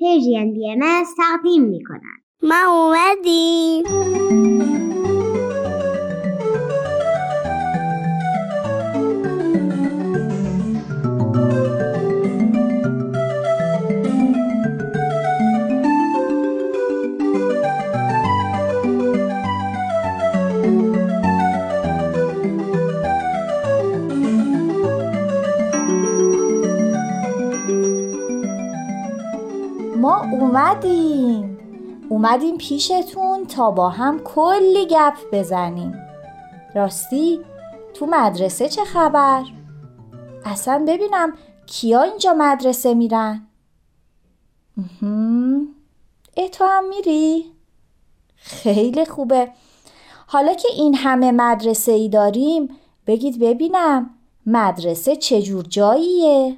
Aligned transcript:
پیجین 0.00 0.52
بی 0.52 0.76
تقدیم 1.18 1.62
می 1.62 1.84
کنند. 1.84 2.22
ما 2.42 2.56
اومدیم 2.66 3.84
اومدیم 30.60 31.58
اومدیم 32.08 32.58
پیشتون 32.58 33.46
تا 33.46 33.70
با 33.70 33.88
هم 33.88 34.18
کلی 34.18 34.86
گپ 34.86 35.14
بزنیم 35.32 35.94
راستی 36.74 37.40
تو 37.94 38.06
مدرسه 38.06 38.68
چه 38.68 38.84
خبر؟ 38.84 39.44
اصلا 40.44 40.84
ببینم 40.88 41.32
کیا 41.66 42.02
اینجا 42.02 42.34
مدرسه 42.38 42.94
میرن؟ 42.94 43.46
ای 46.34 46.48
تو 46.48 46.64
هم 46.64 46.88
میری؟ 46.88 47.52
خیلی 48.36 49.04
خوبه 49.04 49.48
حالا 50.26 50.54
که 50.54 50.68
این 50.68 50.94
همه 50.94 51.32
مدرسه 51.32 51.92
ای 51.92 52.08
داریم 52.08 52.68
بگید 53.06 53.40
ببینم 53.40 54.10
مدرسه 54.46 55.16
چجور 55.16 55.64
جاییه؟ 55.64 56.56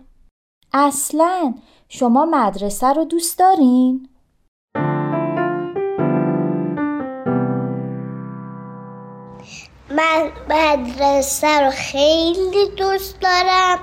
اصلا 0.73 1.55
شما 1.95 2.25
مدرسه 2.25 2.93
رو 2.93 3.05
دوست 3.05 3.39
دارین؟ 3.39 4.09
من 9.91 10.31
مدرسه 10.51 11.61
رو 11.61 11.71
خیلی 11.71 12.71
دوست 12.77 13.21
دارم. 13.21 13.79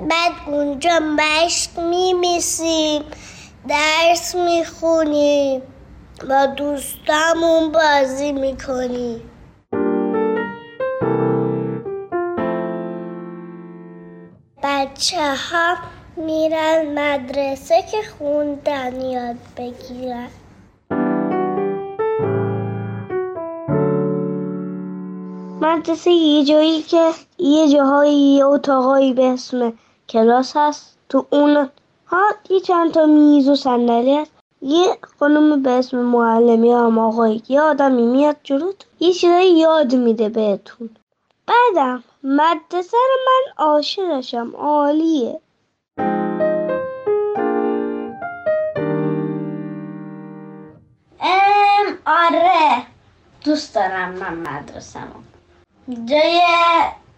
بعد 0.00 0.32
اونجا 0.46 0.98
مشق 0.98 1.80
میمیسیم 1.80 3.02
درس 3.68 4.34
می‌خونیم. 4.34 5.62
با 6.28 6.46
دوستامون 6.46 7.72
بازی 7.72 8.32
می‌کنیم. 8.32 9.30
بچه 14.62 15.34
ها 15.50 15.76
میرن 16.16 16.98
مدرسه 16.98 17.84
که 17.90 17.96
خوندن 18.18 19.00
یاد 19.00 19.36
بگیرن. 19.56 20.28
مدرسه 25.60 26.10
یه 26.10 26.44
جایی 26.44 26.82
که 26.82 27.10
یه 27.38 27.68
جاهایی 27.68 28.36
یه 28.36 28.46
اتاقایی 28.46 29.12
به 29.12 29.26
اسم 29.26 29.72
کلاس 30.08 30.52
هست. 30.56 30.98
تو 31.08 31.26
اون 31.30 31.70
ها 32.06 32.24
یه 32.50 32.60
چند 32.60 32.92
تا 32.92 33.06
میز 33.06 33.48
و 33.48 33.56
صندلی 33.56 34.16
هست. 34.16 34.32
یه 34.62 34.86
خانم 35.18 35.62
به 35.62 35.70
اسم 35.70 35.98
معلمی 35.98 36.72
هم 36.72 36.98
آقایی 36.98 37.42
یه 37.48 37.60
آدمی 37.60 38.06
میاد 38.06 38.36
جلوت 38.42 38.86
یه 39.00 39.12
چیزایی 39.12 39.58
یاد 39.58 39.94
میده 39.94 40.28
بهتون. 40.28 40.90
بعدم 41.46 42.04
مدرسه 42.24 42.96
رو 42.96 43.20
من 43.26 43.66
عاشقشم 43.66 44.52
عالیه. 44.56 45.40
آره. 52.24 52.82
دوست 53.44 53.74
دارم 53.74 54.12
من 54.12 54.34
مدرسه‌مو. 54.34 55.20
جای 56.04 56.40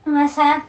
مثلا 0.07 0.61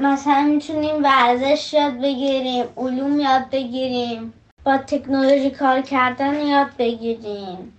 مثلا 0.00 0.42
می‌تونیم 0.42 1.04
ورزش 1.04 1.74
یاد 1.74 2.00
بگیریم 2.00 2.64
علوم 2.76 3.20
یاد 3.20 3.50
بگیریم 3.50 4.32
با 4.64 4.76
تکنولوژی 4.76 5.50
کار 5.50 5.80
کردن 5.80 6.46
یاد 6.46 6.76
بگیریم. 6.78 7.72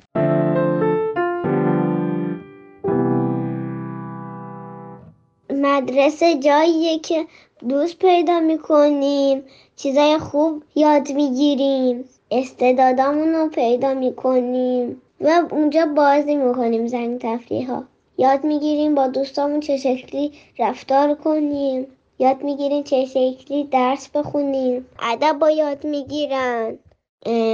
مدرسه 5.50 6.40
جاییه 6.40 7.00
که 7.00 7.25
دوست 7.69 8.00
پیدا 8.00 8.40
می‌کنیم 8.40 9.44
چیزای 9.75 10.18
خوب 10.18 10.63
یاد 10.75 11.12
می‌گیریم 11.12 12.06
استعدادامون 12.31 13.34
رو 13.34 13.50
پیدا 13.50 13.94
می‌کنیم. 13.94 15.02
و 15.22 15.42
اونجا 15.52 15.86
بازی 15.86 16.36
می‌کنیم 16.36 16.88
زنگ 16.88 17.20
تفریح 17.22 17.72
ها 17.72 17.84
یاد 18.18 18.44
می‌گیریم 18.44 18.96
با 18.96 19.08
دوستامون 19.08 19.59
چه 19.59 19.78
شکلی 19.78 20.31
رفتار 20.59 21.16
کنیم. 21.16 21.88
یاد 22.20 22.44
می‌گیریم 22.44 22.84
چه 22.84 23.06
شکلی 23.06 23.64
درس 23.64 24.09
بخونیم. 24.09 24.86
ادب 25.00 25.40
با 25.40 25.50
یاد 25.50 25.86
می‌گیرن. 25.86 26.78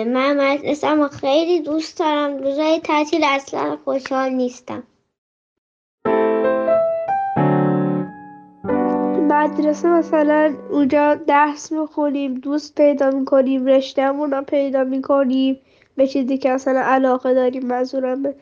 من 0.05 0.37
مدرسه 0.37 1.07
خیلی 1.07 1.59
دوست 1.59 1.99
دارم. 1.99 2.37
روزای 2.37 2.79
تعطیل 2.79 3.21
اصلا 3.23 3.77
خوشحال 3.85 4.29
نیستم. 4.29 4.83
مدرسه 9.29 9.87
مثلا 9.87 10.53
اونجا 10.71 11.15
درس 11.15 11.71
می‌خونیم 11.71 12.33
دوست 12.33 12.75
پیدا 12.75 13.11
می‌کنیم 13.11 13.65
رشتهمون 13.65 14.31
رو 14.31 14.41
پیدا 14.41 14.83
می‌کنیم. 14.83 15.59
به 15.95 16.07
چیزی 16.07 16.37
که 16.37 16.49
اصلا 16.51 16.81
علاقه 16.81 17.33
داریم 17.33 17.67
منظورمه 17.67 18.35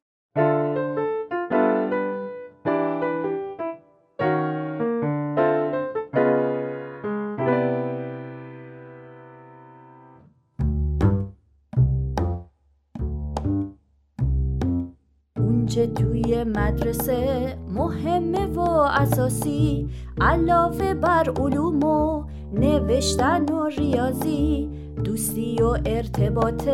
اونچه 15.38 15.88
توی 15.88 16.44
مدرسه 16.44 17.58
مهمه 17.74 18.46
و 18.46 18.60
اساسی 18.60 19.90
علاوه 20.22 20.94
بر 20.94 21.30
علوم 21.40 21.84
و 21.84 22.24
نوشتن 22.54 23.46
و 23.46 23.66
ریاضی. 23.68 24.79
دوستی 25.04 25.62
و 25.62 25.78
ارتباط 25.86 26.68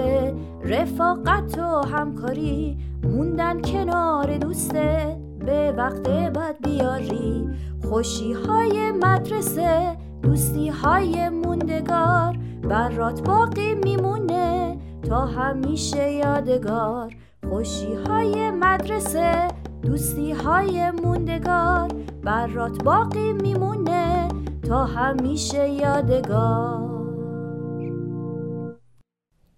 رفاقت 0.63 1.57
و 1.57 1.87
همکاری 1.87 2.77
موندن 3.03 3.61
کنار 3.61 4.37
دوستت 4.37 5.17
به 5.45 5.71
وقت 5.71 6.09
بد 6.09 6.55
بیاری. 6.63 7.49
خوشی 7.89 8.33
های 8.33 8.91
مدرسه 8.91 9.97
دوستی 10.21 10.69
های 10.69 11.29
موندگار 11.29 12.37
برات 12.63 13.21
باقی 13.21 13.75
میمونه 13.75 14.77
تا 15.09 15.25
همیشه 15.25 16.11
یادگار. 16.11 17.15
خوشی 17.49 17.93
های 17.93 18.51
مدرسه 18.51 19.47
دوستی 19.81 20.31
های 20.31 20.91
موندگار 20.91 21.87
برات 22.23 22.83
باقی 22.83 23.33
میمونه 23.33 24.27
تا 24.67 24.85
همیشه 24.85 25.69
یادگار. 25.69 26.94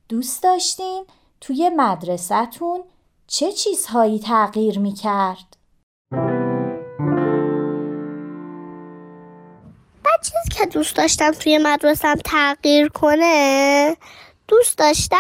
دوست 0.10 0.44
داشتین 0.44 1.06
توی 1.42 1.72
مدرسهتون 1.76 2.84
چه 3.28 3.52
چیزهایی 3.52 4.20
تغییر 4.20 4.80
می‌کرد؟ 4.80 5.58
بعد 10.04 10.22
چیزی 10.24 10.58
که 10.58 10.66
دوست 10.66 10.98
داشتم 10.98 11.32
توی 11.32 11.58
مدرسم 11.58 12.16
تغییر 12.26 12.88
کنه 12.88 13.98
دوست 14.48 14.78
داشتم 14.78 15.18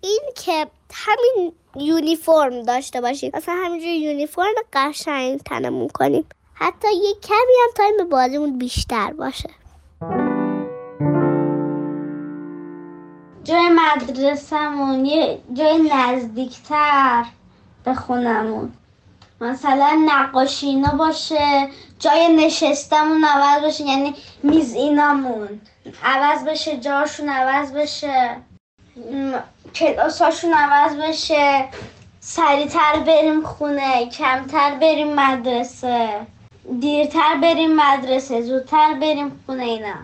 این 0.00 0.20
که 0.36 0.66
همین 0.92 1.52
یونیفرم 1.76 2.62
داشته 2.62 3.00
باشیم. 3.00 3.30
مثلا 3.34 3.54
همینجور 3.64 3.88
یونیفرم 3.88 4.54
قشنگ 4.72 5.40
تنمون 5.40 5.88
کنیم. 5.88 6.26
حتی 6.54 6.88
یه 6.94 7.14
کمی 7.22 7.54
هم 7.62 7.70
تایم 7.76 8.08
بازیمون 8.08 8.58
بیشتر 8.58 9.12
باشه. 9.12 9.50
جای 13.98 14.08
مدرسهمون 14.08 15.04
یه 15.06 15.38
جای 15.52 15.78
نزدیکتر 15.78 17.24
به 17.84 17.94
خونمون 17.94 18.72
مثلا 19.40 20.04
نقاشی 20.06 20.66
اینا 20.66 20.90
باشه 20.90 21.68
جای 21.98 22.36
نشستمون 22.36 23.24
عوض 23.24 23.64
بشه 23.64 23.84
یعنی 23.84 24.14
میز 24.42 24.74
اینامون. 24.74 25.60
عوض 26.04 26.44
بشه 26.44 26.76
جاشون 26.76 27.28
عوض 27.28 27.72
بشه. 27.72 28.36
کلاساشون 29.74 30.52
عوض 30.52 30.96
بشه. 30.96 31.68
سریعتر 32.20 32.98
بریم 33.06 33.42
خونه 33.42 34.06
کمتر 34.06 34.74
بریم 34.74 35.14
مدرسه. 35.14 36.08
دیرتر 36.80 37.34
بریم 37.42 37.76
مدرسه 37.76 38.42
زودتر 38.42 38.94
بریم 38.94 39.40
خونه 39.46 39.64
اینا. 39.64 39.94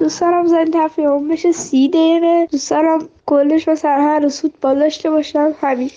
دوست 0.00 0.20
دارم 0.20 0.46
زن 0.46 0.64
تفریحم 0.74 1.28
بشه 1.28 1.52
سی 1.52 1.88
دقیقه. 1.88 2.48
دوست 2.50 2.70
دارم 2.70 2.98
کلش 3.26 3.68
مثلا 3.68 3.90
هر 3.90 4.20
روز 4.20 4.40
فوتبال 4.40 4.78
داشته 4.78 5.10
باشم. 5.10 5.52
همین. 5.60 5.90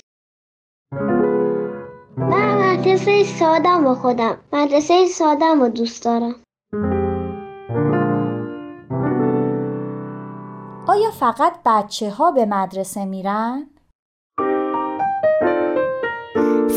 من 2.17 2.73
مدرسه 2.73 3.23
سادم 3.23 3.83
با 3.83 3.95
خودم. 3.95 4.37
مدرسه 4.53 5.05
سادم 5.05 5.61
رو 5.61 5.69
دوست 5.69 6.05
دارم. 6.05 6.35
آیا 10.87 11.11
فقط 11.19 11.53
بچه 11.65 12.09
ها 12.09 12.31
به 12.31 12.45
مدرسه 12.45 13.05
میرن؟ 13.05 13.69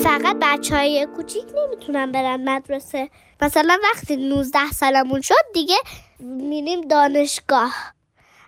فقط 0.02 0.36
بچه 0.42 0.76
های 0.76 1.06
کوچیک 1.16 1.44
نمی‌تونن 1.56 2.12
برن 2.12 2.48
مدرسه. 2.48 3.08
مثلا 3.42 3.78
وقتی 3.84 4.16
19 4.16 4.72
سالمون 4.72 5.20
شد 5.20 5.34
دیگه 5.54 5.76
میریم 6.20 6.80
دانشگاه. 6.80 7.74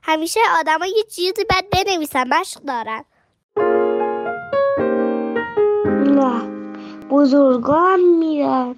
همیشه 0.02 0.40
آدم 0.60 0.78
یه 0.96 1.02
چیزی 1.02 1.44
باید 1.50 1.70
بنویسن 1.70 2.28
مشق 2.28 2.60
دارن. 2.60 3.04
نه 6.04 6.42
بزرگا 7.10 7.80
هم 7.80 8.18
میرن. 8.18 8.74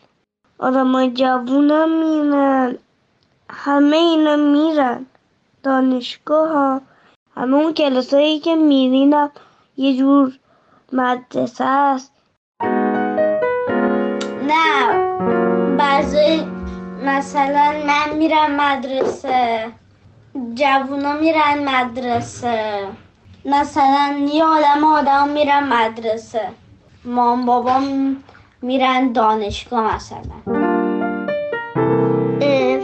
آدم 0.59 1.07
جوون 1.15 1.71
هم 1.71 1.91
میرن. 2.05 2.79
همه 3.51 3.97
اینا 3.97 4.37
میرن. 4.37 5.06
دانشگاه 5.63 6.49
ها 6.49 6.81
همه 7.37 7.56
اون 7.56 7.75
کلاس 7.75 8.15
هایی 8.15 8.39
که 8.41 8.55
میرینم 8.55 9.31
یه 9.77 9.97
جور 9.97 10.39
مدرسه 10.93 11.65
است. 11.65 12.13
نه. 14.47 15.10
بعضی 16.00 16.43
مثلا 17.05 17.73
من 17.87 18.17
میرم 18.17 18.56
مدرسه. 18.61 19.67
جوونا 20.55 21.12
میرن 21.12 21.69
مدرسه. 21.69 22.87
مثلا 23.44 24.26
یه 24.32 24.44
آدم 24.44 24.85
آدم 24.85 25.29
میرن 25.29 25.69
مدرسه. 25.69 26.49
مام 27.05 27.47
بابام 27.47 28.17
میرن 28.62 29.12
دانشگاه 29.12 29.94
مثلا. 29.94 30.20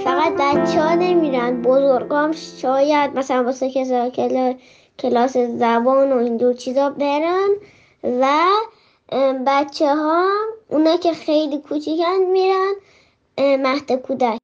فقط 0.04 0.32
بچه 0.32 0.82
ها 0.82 0.94
نمیرن 0.94 1.62
بزرگام 1.62 2.32
شاید 2.32 3.19
مثلا 3.19 3.44
واسه 3.44 3.70
کسا- 3.70 4.10
کلا- 4.10 4.54
کلاس 4.98 5.36
زبان 5.36 6.12
و 6.12 6.16
این 6.16 6.36
دور 6.36 6.54
چیزا 6.54 6.90
برن 6.90 7.48
و 8.02 8.26
بچه 9.46 9.94
ها 9.94 10.24
اونا 10.69 10.96
که 10.96 11.12
خیلی 11.12 11.58
کوچیکن 11.58 12.19
میرن 12.32 12.72
مهد 13.38 13.92
کودک. 13.92 14.40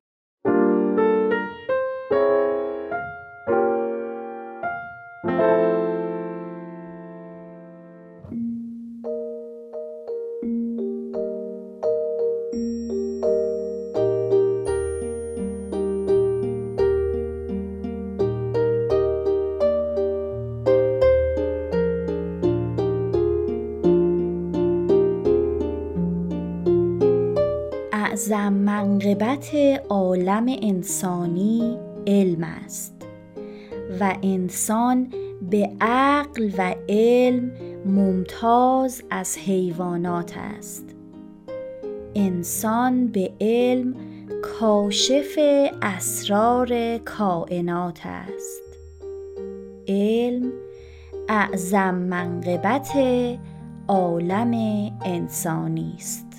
منقبت 28.51 29.55
عالم 29.89 30.47
انسانی 30.63 31.79
علم 32.07 32.45
است. 32.45 32.95
و 34.01 34.17
انسان 34.23 35.13
به 35.51 35.71
عقل 35.81 36.51
و 36.59 36.75
علم 36.89 37.51
ممتاز 37.87 39.03
از 39.11 39.39
حیوانات 39.39 40.35
است. 40.37 40.85
انسان 42.15 43.07
به 43.07 43.33
علم 43.41 43.95
کاشف 44.43 45.39
اسرار 45.83 46.99
کائنات 46.99 48.01
است. 48.05 48.63
علم 49.89 50.53
اعظم 51.29 51.95
منقبت 51.95 52.89
عالم 53.89 54.53
انسانی 55.05 55.93
است. 55.97 56.32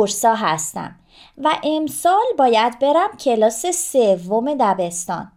من 0.00 0.06
دورسا 0.06 0.34
هستم 0.34 0.96
و 1.38 1.56
امسال 1.64 2.24
باید 2.38 2.78
برم 2.78 3.16
کلاس 3.16 3.66
سوم 3.66 4.54
دبستان. 4.54 5.32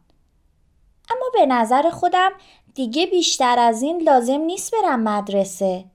اما 1.12 1.25
به 1.33 1.45
نظر 1.45 1.89
خودم 1.89 2.31
دیگه 2.75 3.06
بیشتر 3.06 3.60
از 3.60 3.81
این 3.81 4.01
لازم 4.01 4.38
نیست 4.38 4.71
برم 4.75 5.04
مدرسه. 5.04 5.86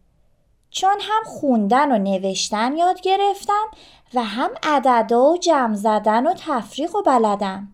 چون 0.70 0.96
هم 1.00 1.24
خوندن 1.24 1.92
و 1.92 1.98
نوشتن 1.98 2.76
یاد 2.76 3.00
گرفتم 3.00 3.66
و 4.14 4.24
هم 4.24 4.50
عددا 4.62 5.22
و 5.22 5.36
جمع 5.36 5.74
زدن 5.74 6.26
و 6.26 6.34
تفریق 6.38 6.96
و 6.96 7.02
بلدم. 7.02 7.68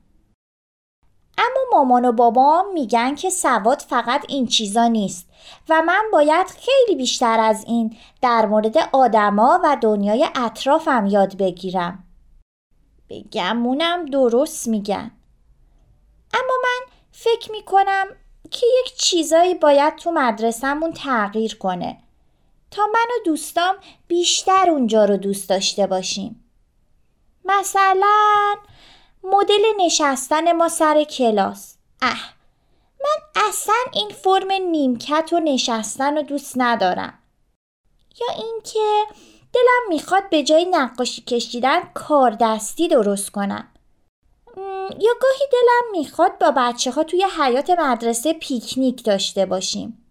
اما 1.39 1.61
مامان 1.73 2.05
و 2.05 2.13
بابام 2.13 2.73
میگن 2.73 3.15
که 3.15 3.31
سواد 3.31 3.81
فقط 3.81 4.25
این 4.29 4.47
چیزا 4.47 4.87
نیست 4.87 5.29
و 5.69 5.83
من 5.83 6.03
باید 6.13 6.47
خیلی 6.47 6.97
بیشتر 6.97 7.41
از 7.41 7.65
این 7.67 7.97
در 8.23 8.47
مورد 8.47 8.77
آدما 8.93 9.61
و 9.65 9.77
دنیای 9.81 10.29
اطرافم 10.35 11.07
یاد 11.07 11.37
بگیرم. 11.37 12.05
بگمونم 13.11 14.05
درست 14.05 14.69
میگن. 14.69 15.11
اما 16.35 16.55
من 16.63 16.93
فکر 17.13 17.51
می‌کنم 17.51 18.07
که 18.51 18.67
یک 18.81 18.95
چیزایی 18.97 19.55
باید 19.55 19.97
تو 19.97 20.13
مدرسهمون 20.13 20.93
تغییر 20.93 21.59
کنه 21.59 21.99
تا 22.71 22.83
من 22.87 23.07
و 23.11 23.25
دوستام 23.25 23.75
بیشتر 24.09 24.71
اونجا 24.71 25.05
رو 25.05 25.17
دوست 25.17 25.49
داشته 25.49 25.87
باشیم. 25.87 26.45
مثلا 27.45 28.55
مدل 29.25 29.63
نشستن 29.79 30.53
ما 30.53 30.69
سر 30.69 31.05
کلاس. 31.05 31.77
اه 32.03 32.35
من 33.01 33.43
اصلا 33.49 33.75
این 33.93 34.09
فرم 34.09 34.53
نیمکت 34.53 35.31
و 35.33 35.41
نشستن 35.41 36.17
رو 36.17 36.23
دوست 36.23 36.53
ندارم. 36.57 37.19
یا 38.21 38.45
اینکه 38.45 39.05
دلم 39.53 39.89
می‌خواد 39.89 40.31
به 40.31 40.43
جای 40.43 40.65
نقاشی 40.65 41.23
کشیدن 41.23 41.81
کار 41.95 42.37
دستی 42.41 42.89
درست 42.89 43.31
کنم. 43.31 43.69
یا 45.01 45.13
گاهی 45.23 45.47
دلم 45.53 45.91
می‌خواد 45.93 46.39
با 46.39 46.53
بچه 46.57 46.91
ها 46.91 47.05
توی 47.05 47.27
حیات 47.41 47.71
مدرسه 47.71 48.33
پیکنیک 48.33 49.05
داشته 49.05 49.47
باشیم. 49.47 50.07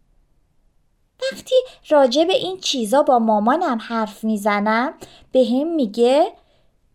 وقتی 1.21 1.55
راجع 1.89 2.23
به 2.23 2.33
این 2.33 2.59
چیزا 2.59 3.03
با 3.03 3.19
مامانم 3.19 3.77
حرف 3.81 4.23
می‌زنم 4.23 4.93
به 5.31 5.45
هم 5.45 5.67
میگه 5.67 6.33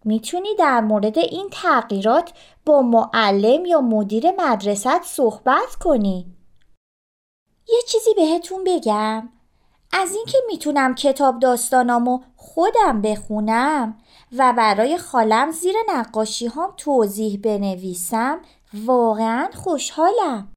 می‌تونی 0.09 0.55
در 0.55 0.81
مورد 0.81 1.19
این 1.19 1.49
تغییرات 1.53 2.33
با 2.67 2.83
معلم 2.83 3.65
یا 3.65 3.81
مدیر 3.81 4.31
مدرسه 4.38 5.03
صحبت 5.03 5.75
کنی. 5.81 6.27
یه 7.69 7.83
چیزی 7.88 8.15
بهتون 8.17 8.65
بگم. 8.65 9.29
از 9.93 10.15
اینکه 10.15 10.38
می‌تونم 10.49 10.95
کتاب 10.95 11.38
داستانامو 11.38 12.21
خودم 12.37 13.03
بخونم 13.03 13.99
و 14.37 14.55
برای 14.57 14.99
خالم 14.99 15.50
زیر 15.50 15.75
نقاشی 15.88 16.47
هم 16.47 16.75
توضیح 16.77 17.41
بنویسم 17.45 18.41
واقعا 18.75 19.49
خوشحالم. 19.55 20.53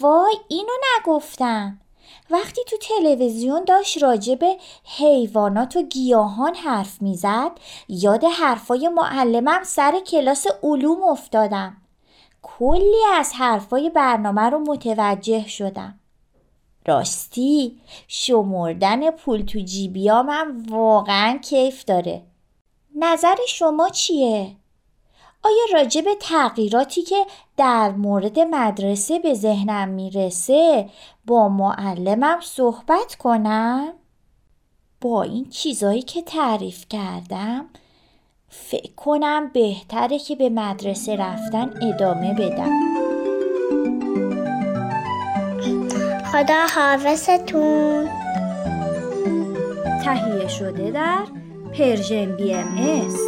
وای 0.00 0.36
اینو 0.48 0.72
نگفتم. 0.98 1.81
وقتی 2.32 2.60
تو 2.66 2.76
تلویزیون 2.76 3.64
داشت 3.64 4.02
راجع 4.02 4.34
به 4.34 4.56
حیوانات 4.98 5.76
و 5.76 5.82
گیاهان 5.82 6.54
حرف 6.54 7.02
می‌زد 7.02 7.50
یاد 7.88 8.24
حرفای 8.24 8.88
معلمم 8.88 9.62
سر 9.64 10.00
کلاس 10.00 10.46
علوم 10.62 11.02
افتادم. 11.02 11.76
کلی 12.42 13.04
از 13.14 13.32
حرفای 13.32 13.90
برنامه 13.90 14.42
رو 14.42 14.58
متوجه 14.58 15.48
شدم. 15.48 15.98
راستی 16.86 17.80
شمردن 18.08 19.10
پول 19.10 19.42
تو 19.42 19.58
جیبیامم 19.60 20.62
واقعا 20.68 21.38
کیف 21.38 21.84
داره. 21.84 22.22
نظر 22.96 23.36
شما 23.48 23.88
چیه؟ 23.88 24.56
آیا 25.44 25.80
راجع 25.80 26.00
به 26.00 26.14
تغییراتی 26.20 27.02
که 27.02 27.26
در 27.56 27.90
مورد 27.90 28.38
مدرسه 28.38 29.18
به 29.18 29.34
ذهنم 29.34 29.88
می‌رسه 29.88 30.88
با 31.26 31.48
معلمم 31.48 32.38
صحبت 32.42 33.14
کنم؟ 33.14 33.92
با 35.00 35.22
این 35.22 35.48
چیزایی 35.50 36.02
که 36.02 36.22
تعریف 36.22 36.84
کردم 36.88 37.66
فکر 38.48 38.94
کنم 38.94 39.50
بهتره 39.54 40.18
که 40.18 40.36
به 40.36 40.48
مدرسه 40.48 41.16
رفتن 41.16 41.70
ادامه 41.82 42.34
بدم 42.34 42.92
خدا 46.32 46.66
حافظتون 46.74 48.08
تهیه 50.04 50.48
شده 50.48 50.90
در 50.90 51.24
Persian 51.78 52.36
BMS. 52.36 53.18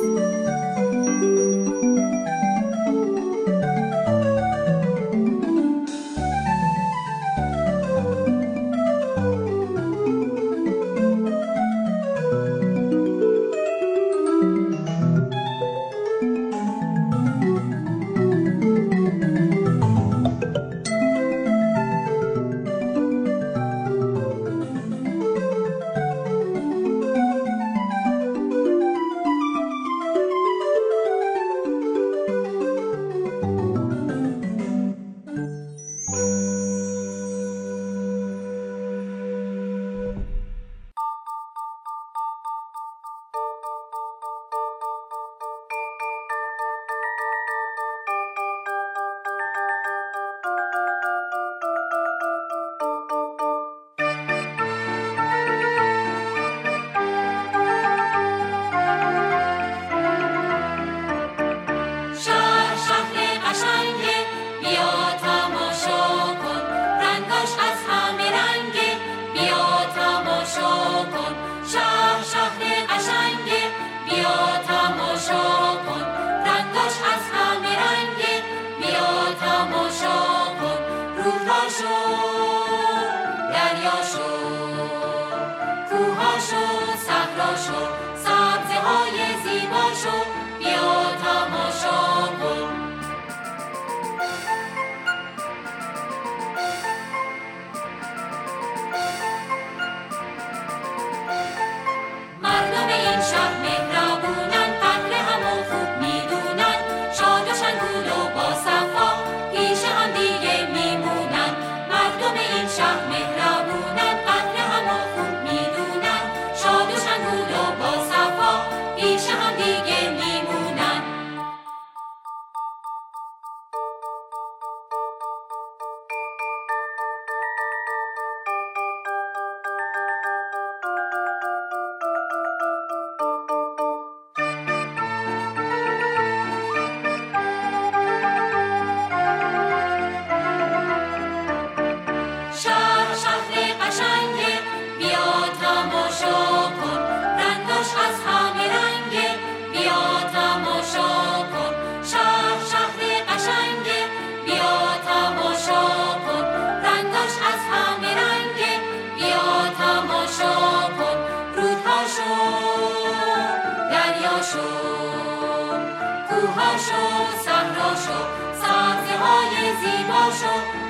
بی 170.45 170.84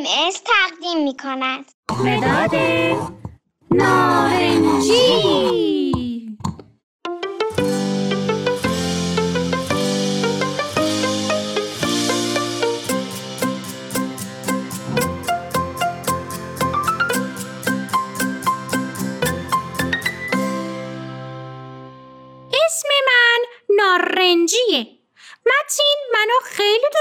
اس 0.00 0.40
تقدیم 0.40 1.04
می 1.04 1.16
کند 1.16 1.64
مداد 1.90 2.54
نارنجی. 3.70 5.81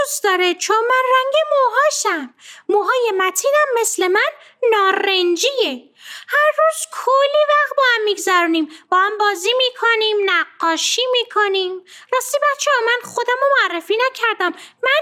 دوست 0.02 0.24
داره 0.24 0.54
چون 0.54 0.78
من 0.78 1.04
رنگ 1.16 1.34
موهاشم. 1.52 2.34
موهای 2.70 3.12
متینم 3.18 3.68
مثل 3.82 4.08
من 4.08 4.30
نارنجیه. 4.72 5.90
هر 6.28 6.52
روز 6.58 6.88
کلی 7.06 7.44
وقت 7.50 7.78
با 7.78 7.84
هم 7.96 8.04
میگذرونیم. 8.04 8.70
با 8.90 8.98
هم 8.98 9.18
بازی 9.18 9.54
می‌کنیم 9.58 10.18
نقاشی 10.26 11.02
می‌کنیم. 11.12 11.86
راستی 12.14 12.38
بچه 12.38 12.72
ها 12.72 12.86
من 12.86 13.12
خودم 13.14 13.38
رو 13.42 13.48
معرفی 13.62 13.98
نکردم. 14.08 14.54
من 14.84 15.02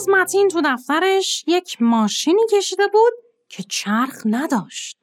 امروز 0.00 0.20
متین 0.20 0.48
تو 0.48 0.60
دفترش 0.64 1.44
یک 1.46 1.76
ماشینی 1.82 2.42
کشیده 2.52 2.88
بود 2.88 3.12
که 3.48 3.62
چرخ 3.62 4.22
نداشت. 4.24 4.98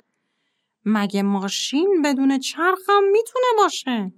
مگه 0.86 1.24
ماشین 1.24 2.01
بدون 2.06 2.39
چرخ 2.39 2.80
هم 2.89 3.04
می‌تونه 3.04 3.46
باشه؟ 3.58 4.12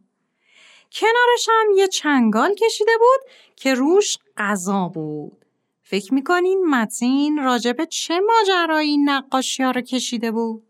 کنارش 0.91 1.50
هم 1.50 1.67
یه 1.75 1.88
چنگال 1.88 2.53
کشیده 2.55 2.91
بود 3.00 3.31
که 3.55 3.74
روش 3.74 4.17
غذا 4.38 4.88
بود. 4.88 5.45
فکر 5.83 6.13
می‌کنین 6.13 6.65
متین 6.65 7.38
راجب 7.43 7.86
چه 7.86 8.19
ماجرایی 8.19 8.98
نقاشی 8.98 9.63
ها 9.63 9.71
رو 9.71 9.81
کشیده 9.81 10.31
بود؟ 10.31 10.63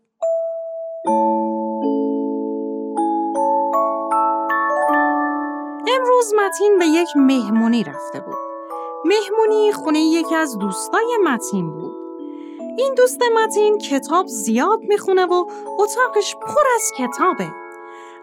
امروز 5.88 6.34
متین 6.34 6.78
به 6.78 6.86
یک 6.86 7.08
مهمونی 7.16 7.84
رفته 7.84 8.20
بود. 8.20 8.49
مهمونی 9.04 9.72
خونه 9.72 10.00
یکی 10.00 10.34
از 10.34 10.58
دوستای 10.58 11.18
متین 11.24 11.70
بود. 11.70 11.96
این 12.78 12.94
دوست 12.94 13.22
متین 13.36 13.78
کتاب 13.78 14.26
زیاد 14.26 14.80
می‌خونه 14.88 15.26
و 15.26 15.44
اتاقش 15.78 16.36
پر 16.36 16.62
از 16.74 16.92
کتابه. 16.98 17.44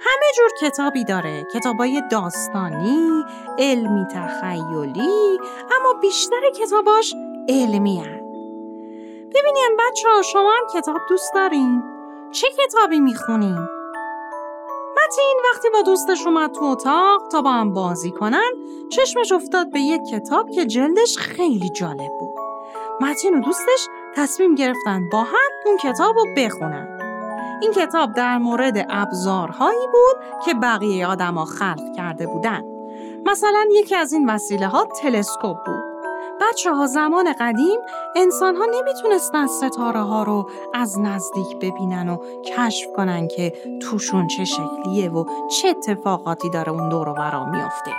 همه 0.01 0.25
جور 0.36 0.50
کتابی 0.62 1.03
داره 1.03 1.48
کتابای 1.53 2.01
داستانی، 2.12 3.24
علمی 3.60 4.05
تخیلی 4.13 5.39
اما 5.79 5.93
بیشتر 6.01 6.41
کتاباش 6.60 7.13
علمی 7.50 8.00
هن. 8.00 8.22
ببینیم 9.36 9.77
بچه 9.79 10.10
ها 10.10 10.22
شما 10.22 10.51
هم 10.51 10.81
کتاب 10.81 10.98
دوست 11.10 11.34
دارین؟ 11.34 11.84
چه 12.31 12.48
کتابی 12.57 13.00
می‌خونین؟ 13.00 13.76
متین 15.08 15.40
وقتی 15.54 15.70
با 15.70 15.82
دوستش 15.82 16.26
اومد 16.26 16.52
تو 16.52 16.66
اتاق 16.66 17.28
تا 17.32 17.42
با 17.42 17.52
هم 17.52 17.74
بازی 17.74 18.12
کنن 18.12 18.52
چشمش 18.90 19.32
افتاد 19.32 19.72
به 19.72 19.80
یک 19.80 20.02
کتاب 20.12 20.52
که 20.52 20.66
جلدش 20.66 21.18
خیلی 21.18 21.70
جالب 21.70 22.12
بود. 22.20 22.36
متین 23.02 23.38
و 23.38 23.42
دوستش 23.42 23.88
تصمیم 24.16 24.56
گرفتن 24.56 25.10
با 25.12 25.24
هم 25.24 25.50
اون 25.66 25.78
کتاب 25.78 26.16
رو 26.16 26.26
بخونن. 26.38 27.00
این 27.62 27.72
کتاب 27.72 28.14
در 28.14 28.38
مورد 28.38 28.86
ابزارهایی 28.90 29.88
بود 29.92 30.46
که 30.46 30.54
بقیه 30.54 31.08
آدما 31.08 31.46
خلق 31.46 31.96
کرده 31.98 32.28
بودن. 32.28 32.64
مثلا 33.26 33.66
یکی 33.72 33.96
از 33.96 34.14
این 34.14 34.30
وسیله 34.30 34.68
ها 34.68 34.88
تلسکوپ 35.02 35.58
بود. 35.66 35.87
بچه 36.41 36.74
ها 36.74 36.88
زمان 36.88 37.34
قدیم 37.39 37.79
انسان 38.15 38.56
ها 38.56 38.65
نمی‌تونستن 38.65 39.48
ستاره 39.48 40.00
ها 40.00 40.24
رو 40.24 40.50
از 40.74 41.00
نزدیک 41.00 41.58
ببینن 41.58 42.10
و 42.10 42.17
کشف 42.58 42.88
کنن 42.96 43.27
که 43.27 43.53
توشون 43.82 44.27
چه 44.27 44.46
شکلیه 44.46 45.10
و 45.10 45.25
چه 45.48 45.67
اتفاقاتی 45.67 46.50
داره 46.50 46.72
اون 46.72 46.89
دور 46.89 47.13
برا 47.13 47.46
میافته. 47.46 47.91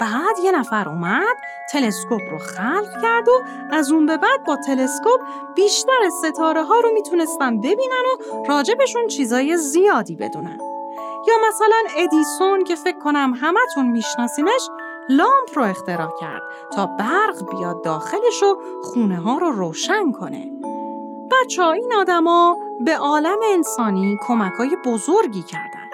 بعد 0.00 0.38
یه 0.44 0.52
نفر 0.52 0.88
اومد 0.88 1.36
تلسکوپ 1.72 2.20
رو 2.30 2.38
خلق 2.38 3.02
کرد 3.02 3.28
و 3.28 3.42
از 3.70 3.90
اون 3.90 4.06
به 4.06 4.16
بعد 4.16 4.44
با 4.46 4.56
تلسکوپ 4.56 5.20
بیشتر 5.54 6.10
ستاره 6.22 6.64
ها 6.64 6.80
رو 6.80 6.90
می‌تونستن 6.94 7.60
ببینن 7.60 8.04
و 8.12 8.44
راجبشون 8.48 9.06
چیزای 9.06 9.56
زیادی 9.56 10.16
بدونن. 10.16 10.58
یا 11.28 11.34
مثلا 11.48 12.02
ادیسون 12.04 12.64
که 12.64 12.74
فکر 12.74 12.98
کنم 12.98 13.34
همتون 13.40 13.86
میشناسینش 13.86 14.68
لامپ 15.08 15.48
رو 15.54 15.62
اختراع 15.62 16.10
کرد 16.20 16.42
تا 16.72 16.86
برق 16.86 17.50
بیاد 17.50 17.84
داخلش 17.84 18.42
و 18.42 18.56
خونه 18.82 19.16
ها 19.16 19.38
رو 19.38 19.50
روشن 19.50 20.12
کنه. 20.12 20.50
بچه 21.30 21.62
ها 21.62 21.72
این 21.72 21.92
آدما 21.98 22.56
به 22.80 22.96
عالم 22.96 23.38
انسانی 23.52 24.18
کمک 24.26 24.52
های 24.52 24.76
بزرگی 24.84 25.42
کردن. 25.42 25.90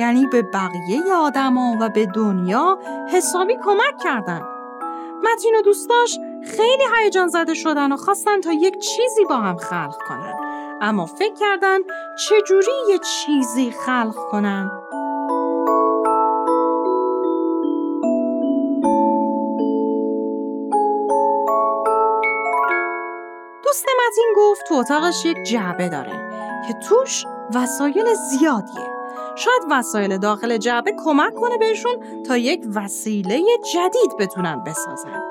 یعنی 0.00 0.26
به 0.26 0.42
بقیه 0.42 1.14
آدما 1.14 1.76
و 1.80 1.88
به 1.88 2.06
دنیا 2.06 2.78
حسابی 3.12 3.56
کمک 3.64 3.98
کردن. 4.04 4.42
متین 5.22 5.54
و 5.54 5.62
دوستاش 5.62 6.18
خیلی 6.56 6.84
هیجان 6.98 7.28
زده 7.28 7.54
شدن 7.54 7.92
و 7.92 7.96
خواستن 7.96 8.40
تا 8.40 8.52
یک 8.52 8.78
چیزی 8.78 9.24
با 9.24 9.36
هم 9.36 9.56
خلق 9.56 9.96
کنن. 10.08 10.34
اما 10.80 11.06
فکر 11.06 11.34
کردن 11.34 11.78
چجوری 12.28 12.72
یه 12.88 12.98
چیزی 12.98 13.70
خلق 13.70 14.16
کنن؟ 14.30 14.70
دوست 24.06 24.18
متین 24.18 24.34
گفت 24.36 24.68
تو 24.68 24.74
اتاقش 24.74 25.24
یک 25.24 25.42
جعبه 25.42 25.88
داره 25.88 26.30
که 26.68 26.74
توش 26.88 27.24
وسایل 27.54 28.14
زیادیه. 28.14 28.90
شاید 29.36 29.62
وسایل 29.70 30.18
داخل 30.18 30.56
جعبه 30.56 30.92
کمک 31.04 31.34
کنه 31.34 31.58
بهشون 31.58 32.22
تا 32.22 32.36
یک 32.36 32.66
وسیله 32.74 33.42
جدید 33.74 34.16
بتونن 34.18 34.64
بسازن. 34.64 35.22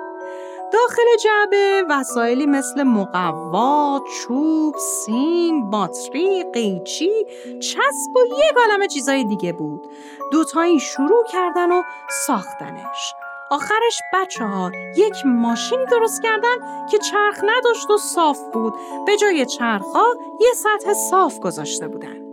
داخل 0.73 1.03
جعبه 1.23 1.83
وسایلی 1.89 2.45
مثل 2.45 2.83
مقوا، 2.83 4.01
چوب، 4.19 4.75
سیم، 4.77 5.69
باتری، 5.69 6.43
قیچی، 6.53 7.25
چسب 7.59 8.15
و 8.15 8.25
یک 8.25 8.57
عالم 8.57 8.87
چیزای 8.87 9.23
دیگه 9.23 9.53
بود. 9.53 9.87
دوتایی 10.31 10.79
شروع 10.79 11.23
کردن 11.31 11.71
و 11.71 11.83
ساختنش. 12.27 13.13
آخرش 13.51 14.01
بچه 14.13 14.45
ها 14.45 14.71
یک 14.97 15.15
ماشینی 15.25 15.85
درست 15.85 16.23
کردن 16.23 16.87
که 16.91 16.97
چرخ 16.97 17.39
نداشت 17.43 17.89
و 17.89 17.97
صاف 17.97 18.39
بود. 18.53 18.73
به 19.05 19.17
جای 19.17 19.45
چرخ 19.45 19.85
ها 19.85 20.05
یه 20.39 20.53
سطح 20.53 20.93
صاف 20.93 21.39
گذاشته 21.39 21.87
بودن. 21.87 22.25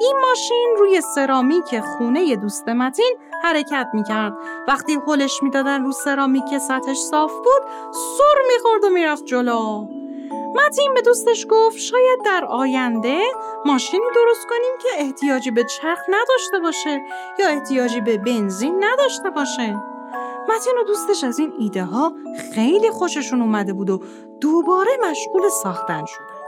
این 0.00 0.14
ماشین 0.28 0.74
روی 0.78 1.00
سرامیک 1.00 1.80
خونه 1.80 2.36
دوست 2.36 2.68
متین 2.68 3.16
حرکت 3.42 3.86
می‌کرد. 3.94 4.32
وقتی 4.68 4.98
هلش 5.06 5.42
می‌دادن 5.42 5.84
رو 5.84 5.92
سرامیک 5.92 6.58
سطحش 6.58 6.98
صاف 6.98 7.32
بود 7.32 7.62
سر 7.92 8.42
می‌خورد 8.54 8.84
و 8.84 8.88
می‌رفت 8.88 9.24
جلو. 9.24 9.86
متین 10.54 10.94
به 10.94 11.00
دوستش 11.00 11.46
گفت 11.50 11.78
شاید 11.78 12.22
در 12.24 12.44
آینده 12.44 13.22
ماشینی 13.64 14.06
درست 14.14 14.46
کنیم 14.50 14.78
که 14.82 14.88
احتیاجی 14.98 15.50
به 15.50 15.64
چرخ 15.64 15.98
نداشته 16.08 16.58
باشه 16.58 17.02
یا 17.38 17.48
احتیاجی 17.48 18.00
به 18.00 18.18
بنزین 18.18 18.84
نداشته 18.84 19.30
باشه. 19.30 19.82
متین 20.48 20.74
و 20.80 20.84
دوستش 20.84 21.24
از 21.24 21.38
این 21.38 21.52
ایده 21.58 21.84
ها 21.84 22.12
خیلی 22.54 22.90
خوششون 22.90 23.42
اومده 23.42 23.72
بود 23.72 23.90
و 23.90 24.00
دوباره 24.40 24.90
مشغول 25.10 25.48
ساختن 25.48 26.04
شدن. 26.04 26.38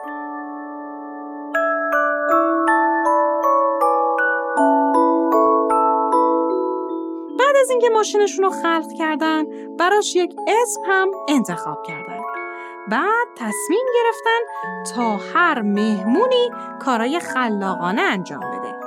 بعد 7.38 7.56
از 7.60 7.70
اینکه 7.70 7.88
ماشینشون 7.88 8.44
رو 8.44 8.50
خلق 8.50 8.92
کردن 8.98 9.44
براش 9.76 10.16
یک 10.16 10.36
اسم 10.48 10.80
هم 10.86 11.10
انتخاب 11.28 11.82
کردن. 11.82 12.20
بعد 12.90 13.28
تصمیم 13.36 13.86
گرفتن 13.94 14.40
تا 14.94 15.16
هر 15.34 15.62
مهمونی 15.62 16.50
کارای 16.80 17.20
خلاقانه 17.20 18.02
انجام 18.02 18.40
بده. 18.40 18.79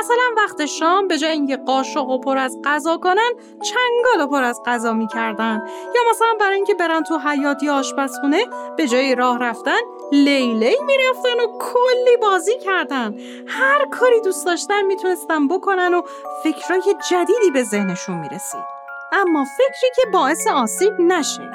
مثلا 0.00 0.24
وقت 0.36 0.66
شام 0.66 1.08
به 1.08 1.18
جای 1.18 1.30
اینکه 1.30 1.56
قاشق 1.56 2.08
و 2.08 2.18
پر 2.18 2.38
از 2.38 2.58
غذا 2.64 2.96
کنن 2.96 3.30
چنگال 3.62 4.24
و 4.24 4.26
پر 4.26 4.42
از 4.42 4.60
غذا 4.66 4.92
می‌کردن. 4.92 5.68
یا 5.94 6.00
مثلا 6.10 6.28
برای 6.40 6.54
اینکه 6.54 6.74
برن 6.74 7.02
تو 7.02 7.18
حیات 7.18 7.62
یا 7.62 7.74
آشپزخونه 7.74 8.46
به 8.76 8.88
جای 8.88 9.14
راه 9.14 9.38
رفتن 9.38 9.78
لیلی 10.12 10.76
می‌رفتن 10.86 11.40
و 11.44 11.58
کلی 11.58 12.16
بازی 12.22 12.58
کردن. 12.58 13.14
هر 13.48 13.86
کاری 13.86 14.20
دوست 14.20 14.46
داشتن 14.46 14.82
می‌تونستن 14.82 15.48
بکنن 15.48 15.94
و 15.94 16.02
فکرای 16.44 16.94
جدیدی 17.10 17.50
به 17.50 17.62
ذهنشون 17.62 18.16
می‌رسید. 18.16 18.64
اما 19.12 19.44
فکری 19.58 19.90
که 19.96 20.02
باعث 20.12 20.46
آسیب 20.46 20.92
نشه 21.00 21.50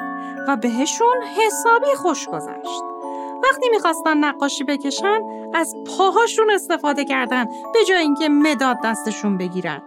و 0.48 0.56
بهشون 0.56 1.22
حسابی 1.22 1.94
خوش 1.94 2.28
گذشت. 2.28 2.95
وقتی 3.42 3.68
می‌خواستن 3.68 4.16
نقاشی 4.16 4.64
بکشن 4.64 5.20
از 5.54 5.74
پاهاشون 5.98 6.50
استفاده 6.50 7.04
کردن 7.04 7.44
به 7.44 7.84
جای 7.88 7.98
اینکه 7.98 8.28
مداد 8.28 8.76
دستشون 8.84 9.38
بگیرن. 9.38 9.82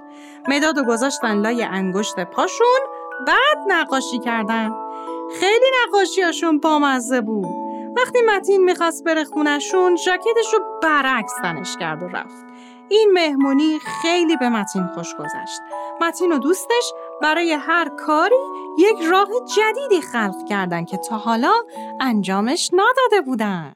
مداد 0.48 0.78
و 0.78 0.84
گذاشتن 0.84 1.42
لای 1.42 1.64
انگشت 1.64 2.20
پاشون 2.20 2.80
بعد 3.28 3.58
نقاشی 3.68 4.20
کردن. 4.20 4.72
خیلی 5.40 5.66
نقاشیاشون 5.88 6.60
بامزه 6.60 7.22
بود. 7.22 7.70
وقتی 7.98 8.20
متین 8.22 8.64
می‌خواست 8.64 9.04
بره 9.04 9.24
خونشون 9.24 9.96
ژاکتش 9.96 10.54
رو 10.54 10.60
برعکس 10.84 11.34
تنش 11.42 11.78
کرد 11.78 12.04
و 12.04 12.08
رفت. 12.08 12.46
این 12.90 13.12
مهمونی 13.14 13.80
خیلی 14.02 14.38
به 14.38 14.50
متین 14.50 14.88
خوش 14.88 15.16
گذشت. 15.16 15.60
متین 16.02 16.32
و 16.32 16.38
دوستش 16.38 16.94
برای 17.22 17.52
هر 17.52 17.90
کاری 17.90 18.36
یک 18.78 18.98
راه 19.12 19.28
جدیدی 19.58 20.02
خلق 20.02 20.46
کردن 20.50 20.86
که 20.86 20.98
تا 20.98 21.18
حالا 21.18 21.54
انجامش 22.00 22.70
نداده 22.74 23.22
بودن. 23.26 23.74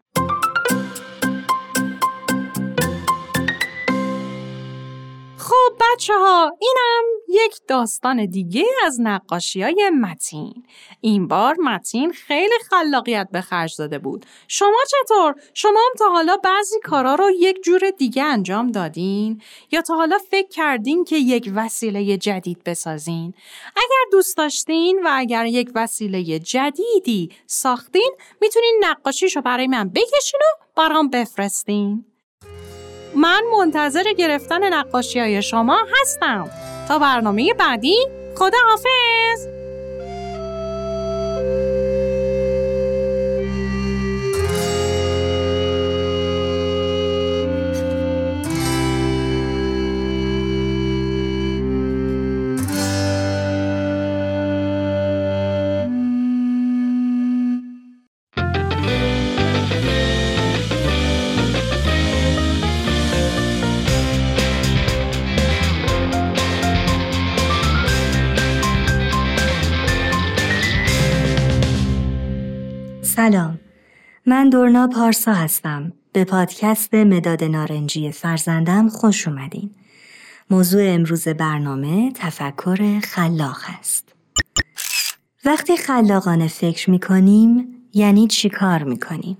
خب 5.63 5.75
بچه 5.79 6.13
ها 6.13 6.57
اینم 6.59 7.03
یک 7.29 7.59
داستان 7.67 8.25
دیگه 8.25 8.65
از 8.85 8.97
نقاشی 9.01 9.61
های 9.61 9.91
متین 10.01 10.65
این 11.01 11.27
بار 11.27 11.55
متین 11.59 12.11
خیلی 12.11 12.53
خلاقیت 12.69 13.27
به 13.31 13.41
خرج 13.41 13.75
داده 13.79 13.99
بود 13.99 14.25
شما 14.47 14.77
چطور؟ 14.91 15.35
شما 15.53 15.79
هم 15.79 15.93
تا 15.99 16.05
حالا 16.09 16.37
بعضی 16.37 16.79
کارا 16.83 17.15
رو 17.15 17.29
یک 17.39 17.63
جور 17.63 17.91
دیگه 17.97 18.23
انجام 18.23 18.71
دادین؟ 18.71 19.41
یا 19.71 19.81
تا 19.81 19.95
حالا 19.95 20.17
فکر 20.31 20.47
کردین 20.47 21.03
که 21.03 21.15
یک 21.15 21.51
وسیله 21.55 22.17
جدید 22.17 22.63
بسازین؟ 22.63 23.33
اگر 23.75 24.05
دوست 24.11 24.37
داشتین 24.37 25.01
و 25.05 25.09
اگر 25.11 25.45
یک 25.45 25.71
وسیله 25.75 26.39
جدیدی 26.39 27.29
ساختین 27.47 28.15
می‌تونین 28.41 28.81
نقاشیشو 28.83 29.41
برای 29.41 29.67
من 29.67 29.89
بکشین 29.89 30.39
و 30.43 30.65
برام 30.75 31.09
بفرستین 31.09 32.05
من 33.15 33.41
منتظر 33.59 34.03
گرفتن 34.17 34.73
نقاشی 34.73 35.19
های 35.19 35.41
شما 35.41 35.77
هستم. 36.01 36.49
تا 36.87 36.99
برنامه 36.99 37.53
بعدی 37.53 37.95
خدا 38.35 38.57
حافظ 38.69 39.47
من 74.33 74.49
دورنا 74.49 74.87
پارسا 74.87 75.33
هستم 75.33 75.93
به 76.13 76.23
پادکست 76.23 76.93
مداد 76.93 77.43
نارنجی 77.43 78.11
فرزندم 78.11 78.89
خوش 78.89 79.27
اومدین 79.27 79.71
موضوع 80.49 80.81
امروز 80.85 81.27
برنامه 81.27 82.11
تفکر 82.15 82.99
خلاق 82.99 83.57
است 83.79 84.15
وقتی 85.45 85.77
خلاقانه 85.77 86.47
فکر 86.47 86.89
می‌کنیم 86.89 87.67
یعنی 87.93 88.27
چی 88.27 88.49
کار 88.49 88.83
می‌کنیم؟ 88.83 89.37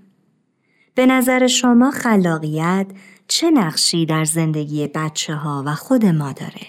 به 0.95 1.05
نظر 1.05 1.47
شما 1.47 1.91
خلاقیت 1.91 2.87
چه 3.27 3.51
نقشی 3.51 4.05
در 4.05 4.25
زندگی 4.25 4.87
بچه 4.87 5.35
ها 5.35 5.63
و 5.65 5.75
خود 5.75 6.05
ما 6.05 6.31
داره؟ 6.31 6.67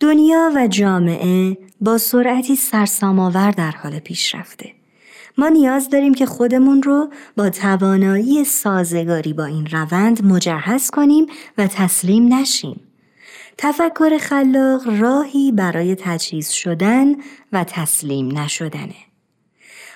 دنیا 0.00 0.52
و 0.56 0.66
جامعه 0.66 1.58
با 1.80 1.98
سرعتی 1.98 2.56
سرسام‌آور 2.56 3.50
در 3.50 3.70
حال 3.70 3.98
پیشرفته. 3.98 4.77
ما 5.38 5.48
نیاز 5.48 5.90
داریم 5.90 6.14
که 6.14 6.26
خودمون 6.26 6.82
رو 6.82 7.08
با 7.36 7.50
توانایی 7.50 8.44
سازگاری 8.44 9.32
با 9.32 9.44
این 9.44 9.66
روند 9.66 10.24
مجهز 10.24 10.90
کنیم 10.90 11.26
و 11.58 11.66
تسلیم 11.66 12.34
نشیم. 12.34 12.80
تفکر 13.58 14.18
خلاق 14.20 14.82
راهی 15.00 15.52
برای 15.52 15.94
تجهیز 15.94 16.50
شدن 16.50 17.14
و 17.52 17.64
تسلیم 17.64 18.38
نشدنه. 18.38 18.94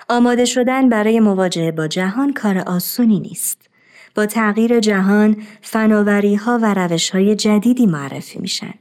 آماده 0.09 0.45
شدن 0.45 0.89
برای 0.89 1.21
مواجهه 1.21 1.73
با 1.73 1.89
جهان 1.89 2.33
کار 2.33 2.59
آسونی 2.59 3.21
نیست. 3.21 3.59
با 4.15 4.27
تغییر 4.27 4.81
جهان 4.81 5.37
فناوری 5.63 6.35
ها 6.35 6.59
و 6.63 6.75
روش 6.75 7.11
های 7.11 7.37
جدیدی 7.37 7.87
معرفی 7.87 8.39
میشن. 8.39 8.75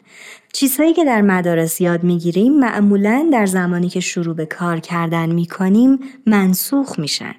چیزهایی 0.54 0.94
که 0.94 1.06
در 1.06 1.22
مدارس 1.22 1.82
یاد 1.82 2.04
می‌گیریم 2.04 2.60
معمولا 2.60 3.30
در 3.34 3.46
زمانی 3.46 3.90
که 3.90 4.00
شروع 4.00 4.36
به 4.36 4.46
کار 4.46 4.80
کردن 4.80 5.32
می‌کنیم 5.32 6.00
منسوخ 6.26 7.00
میشن. 7.00 7.36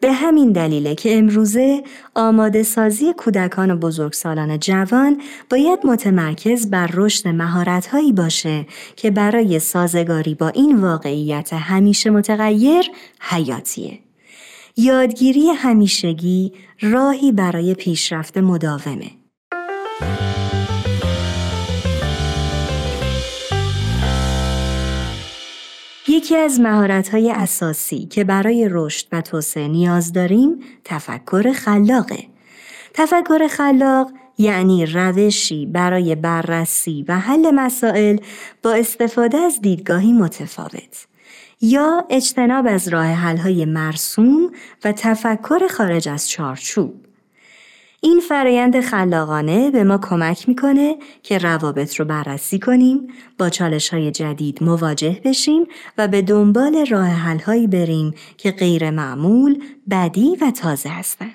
به 0.00 0.12
همین 0.12 0.52
دلیله 0.52 0.94
که 0.94 1.18
امروزه 1.18 1.82
آماده 2.14 2.62
سازی 2.62 3.12
کودکان 3.12 3.70
و 3.70 3.76
بزرگسالان 3.76 4.58
جوان 4.58 5.20
باید 5.50 5.78
متمرکز 5.84 6.70
بر 6.70 6.90
رشد 6.94 7.28
مهارت‌هایی 7.28 8.12
باشه 8.12 8.66
که 8.96 9.10
برای 9.10 9.58
سازگاری 9.58 10.34
با 10.34 10.48
این 10.48 10.76
واقعیت 10.76 11.52
همیشه 11.52 12.10
متغیر 12.10 12.84
حیاتیه. 13.20 13.98
یادگیری 14.76 15.48
همیشگی 15.48 16.52
راهی 16.80 17.32
برای 17.32 17.74
پیشرفت 17.74 18.38
مداومه. 18.38 19.10
یکی 26.08 26.36
از 26.36 26.60
مهارت‌های 26.60 27.30
اساسی 27.30 28.06
که 28.06 28.24
برای 28.24 28.68
رشد 28.70 29.06
و 29.12 29.20
توسعه 29.20 29.68
نیاز 29.68 30.12
داریم 30.12 30.58
تفکر 30.84 31.52
خلاقه. 31.52 32.24
تفکر 32.94 33.48
خلاق 33.50 34.10
یعنی 34.38 34.86
روشی 34.86 35.66
برای 35.66 36.14
بررسی 36.14 37.04
و 37.08 37.18
حل 37.18 37.50
مسائل 37.50 38.16
با 38.62 38.72
استفاده 38.72 39.38
از 39.38 39.60
دیدگاهی 39.60 40.12
متفاوت 40.12 41.06
یا 41.60 42.04
اجتناب 42.10 42.66
از 42.68 42.88
راه 42.88 43.06
حل‌های 43.06 43.64
مرسوم 43.64 44.50
و 44.84 44.92
تفکر 44.92 45.68
خارج 45.70 46.08
از 46.08 46.30
چارچوب. 46.30 47.05
این 48.06 48.20
فرایند 48.20 48.80
خلاقانه 48.80 49.70
به 49.70 49.84
ما 49.84 49.98
کمک 49.98 50.48
می‌کنه 50.48 50.96
که 51.22 51.38
روابط 51.38 51.94
رو 51.94 52.04
بررسی 52.04 52.58
کنیم، 52.58 53.06
با 53.38 53.48
چالش 53.48 53.88
های 53.88 54.10
جدید 54.10 54.62
مواجه 54.62 55.20
بشیم 55.24 55.66
و 55.98 56.08
به 56.08 56.22
دنبال 56.22 56.86
راه 56.86 57.06
حل 57.06 57.38
هایی 57.38 57.66
بریم 57.66 58.14
که 58.36 58.50
غیر 58.50 58.90
معمول، 58.90 59.62
بدی 59.90 60.36
و 60.40 60.50
تازه 60.50 60.88
هستند. 60.88 61.34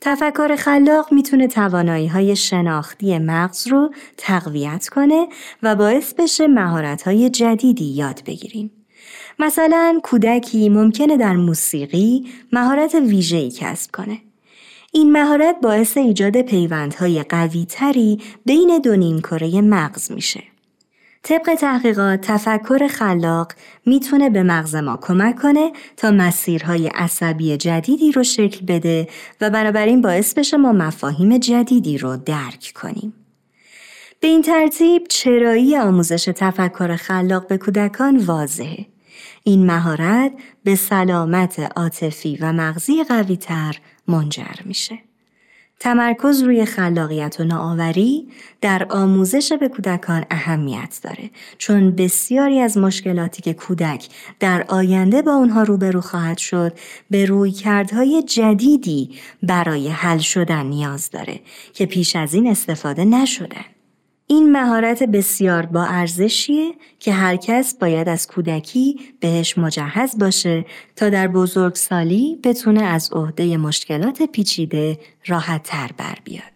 تفکر 0.00 0.56
خلاق 0.56 1.12
می‌تونه 1.12 1.48
توانایی 1.48 2.06
های 2.06 2.36
شناختی 2.36 3.18
مغز 3.18 3.66
رو 3.66 3.90
تقویت 4.16 4.88
کنه 4.88 5.26
و 5.62 5.76
باعث 5.76 6.14
بشه 6.14 6.46
مهارت 6.46 7.02
های 7.02 7.30
جدیدی 7.30 7.84
یاد 7.84 8.22
بگیریم. 8.26 8.70
مثلا 9.38 10.00
کودکی 10.02 10.68
ممکنه 10.68 11.16
در 11.16 11.36
موسیقی 11.36 12.26
مهارت 12.52 12.94
ویژه‌ای 12.94 13.50
کسب 13.50 13.90
کنه. 13.90 14.18
این 14.96 15.12
مهارت 15.12 15.56
باعث 15.62 15.96
ایجاد 15.96 16.42
پیوندهای 16.42 17.22
قویتری 17.22 18.20
بین 18.46 18.78
دو 18.84 18.96
نیمکره 18.96 19.60
مغز 19.60 20.12
میشه. 20.12 20.42
طبق 21.22 21.54
تحقیقات 21.54 22.20
تفکر 22.20 22.88
خلاق 22.88 23.52
می‌تونه 23.86 24.30
به 24.30 24.42
مغز 24.42 24.74
ما 24.74 24.98
کمک 25.02 25.36
کنه 25.36 25.72
تا 25.96 26.10
مسیرهای 26.10 26.88
عصبی 26.88 27.56
جدیدی 27.56 28.12
رو 28.12 28.22
شکل 28.22 28.66
بده 28.66 29.08
و 29.40 29.50
بنابراین 29.50 30.02
باعث 30.02 30.34
بشه 30.34 30.56
ما 30.56 30.72
مفاهیم 30.72 31.38
جدیدی 31.38 31.98
رو 31.98 32.16
درک 32.16 32.72
کنیم. 32.74 33.14
به 34.20 34.28
این 34.28 34.42
ترتیب 34.42 35.06
چرایی 35.08 35.76
آموزش 35.76 36.24
تفکر 36.36 36.96
خلاق 36.96 37.46
به 37.46 37.58
کودکان 37.58 38.16
واضحه. 38.16 38.86
این 39.44 39.66
مهارت 39.66 40.32
به 40.64 40.74
سلامت 40.74 41.58
عاطفی 41.76 42.38
و 42.40 42.52
مغزی 42.52 43.04
قویتر 43.04 43.76
منجر 44.08 44.62
میشه. 44.64 44.98
تمرکز 45.80 46.42
روی 46.42 46.64
خلاقیت 46.64 47.36
و 47.40 47.44
نوآوری 47.44 48.28
در 48.60 48.86
آموزش 48.90 49.52
به 49.52 49.68
کودکان 49.68 50.24
اهمیت 50.30 51.00
داره 51.02 51.30
چون 51.58 51.90
بسیاری 51.90 52.60
از 52.60 52.78
مشکلاتی 52.78 53.42
که 53.42 53.54
کودک 53.54 54.08
در 54.40 54.64
آینده 54.68 55.22
با 55.22 55.32
اونها 55.32 55.62
روبرو 55.62 56.00
خواهد 56.00 56.38
شد 56.38 56.72
به 57.10 57.24
رویکردهای 57.24 58.22
جدیدی 58.22 59.10
برای 59.42 59.88
حل 59.88 60.18
شدن 60.18 60.66
نیاز 60.66 61.10
داره 61.10 61.40
که 61.74 61.86
پیش 61.86 62.16
از 62.16 62.34
این 62.34 62.46
استفاده 62.46 63.04
نشدن. 63.04 63.75
این 64.28 64.52
مهارت 64.52 65.02
بسیار 65.02 65.66
با 65.66 65.84
ارزشیه 65.84 66.74
که 66.98 67.12
هر 67.12 67.36
کس 67.36 67.74
باید 67.74 68.08
از 68.08 68.26
کودکی 68.26 69.00
بهش 69.20 69.58
مجهز 69.58 70.18
باشه 70.18 70.64
تا 70.96 71.08
در 71.08 71.28
بزرگسالی 71.28 72.38
بتونه 72.44 72.82
از 72.82 73.12
عهده 73.12 73.56
مشکلات 73.56 74.22
پیچیده 74.22 74.98
راحت 75.26 75.62
تر 75.62 75.90
بر 75.96 76.18
بیاد. 76.24 76.55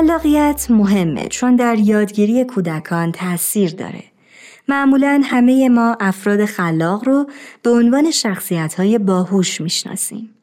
خلاقیت 0.00 0.66
مهمه 0.70 1.28
چون 1.28 1.56
در 1.56 1.78
یادگیری 1.78 2.44
کودکان 2.44 3.12
تاثیر 3.12 3.74
داره. 3.74 4.02
معمولا 4.68 5.22
همه 5.24 5.68
ما 5.68 5.96
افراد 6.00 6.44
خلاق 6.44 7.08
رو 7.08 7.26
به 7.62 7.70
عنوان 7.70 8.10
شخصیت 8.10 8.74
های 8.74 8.98
باهوش 8.98 9.60
می‌شناسیم. 9.60 10.34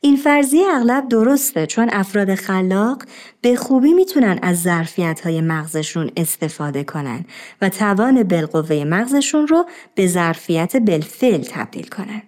این 0.00 0.16
فرضیه 0.16 0.66
اغلب 0.74 1.08
درسته 1.08 1.66
چون 1.66 1.88
افراد 1.92 2.34
خلاق 2.34 3.02
به 3.40 3.56
خوبی 3.56 3.92
می‌تونن 3.92 4.38
از 4.42 4.62
ظرفیت 4.62 5.20
های 5.20 5.40
مغزشون 5.40 6.10
استفاده 6.16 6.84
کنن 6.84 7.24
و 7.62 7.68
توان 7.68 8.22
بالقوه 8.22 8.84
مغزشون 8.84 9.46
رو 9.46 9.66
به 9.94 10.06
ظرفیت 10.06 10.76
بالفعل 10.76 11.42
تبدیل 11.42 11.86
کنن. 11.86 12.22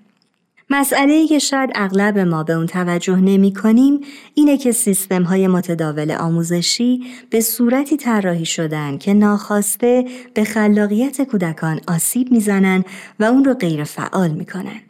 مسئله 0.71 1.13
ای 1.13 1.27
که 1.27 1.39
شاید 1.39 1.71
اغلب 1.75 2.19
ما 2.19 2.43
به 2.43 2.53
اون 2.53 2.67
توجه 2.67 3.17
نمی 3.17 3.55
کنیم 3.55 4.01
اینه 4.35 4.59
که 4.59 4.73
سیستم 4.73 5.23
های 5.23 5.49
متداول 5.49 6.11
آموزشی 6.11 7.03
به 7.31 7.41
صورتی 7.41 7.97
طراحی 7.97 8.45
شدن 8.45 8.99
که 8.99 9.15
ناخواسته 9.15 10.05
به 10.35 10.45
خلاقیت 10.45 11.23
کودکان 11.23 11.81
آسیب 11.89 12.33
می‌زنن 12.33 12.85
و 13.21 13.25
اون 13.25 13.45
رو 13.45 13.55
غیر 13.55 13.85
فعال 13.85 14.31
می‌کنن. 14.31 14.81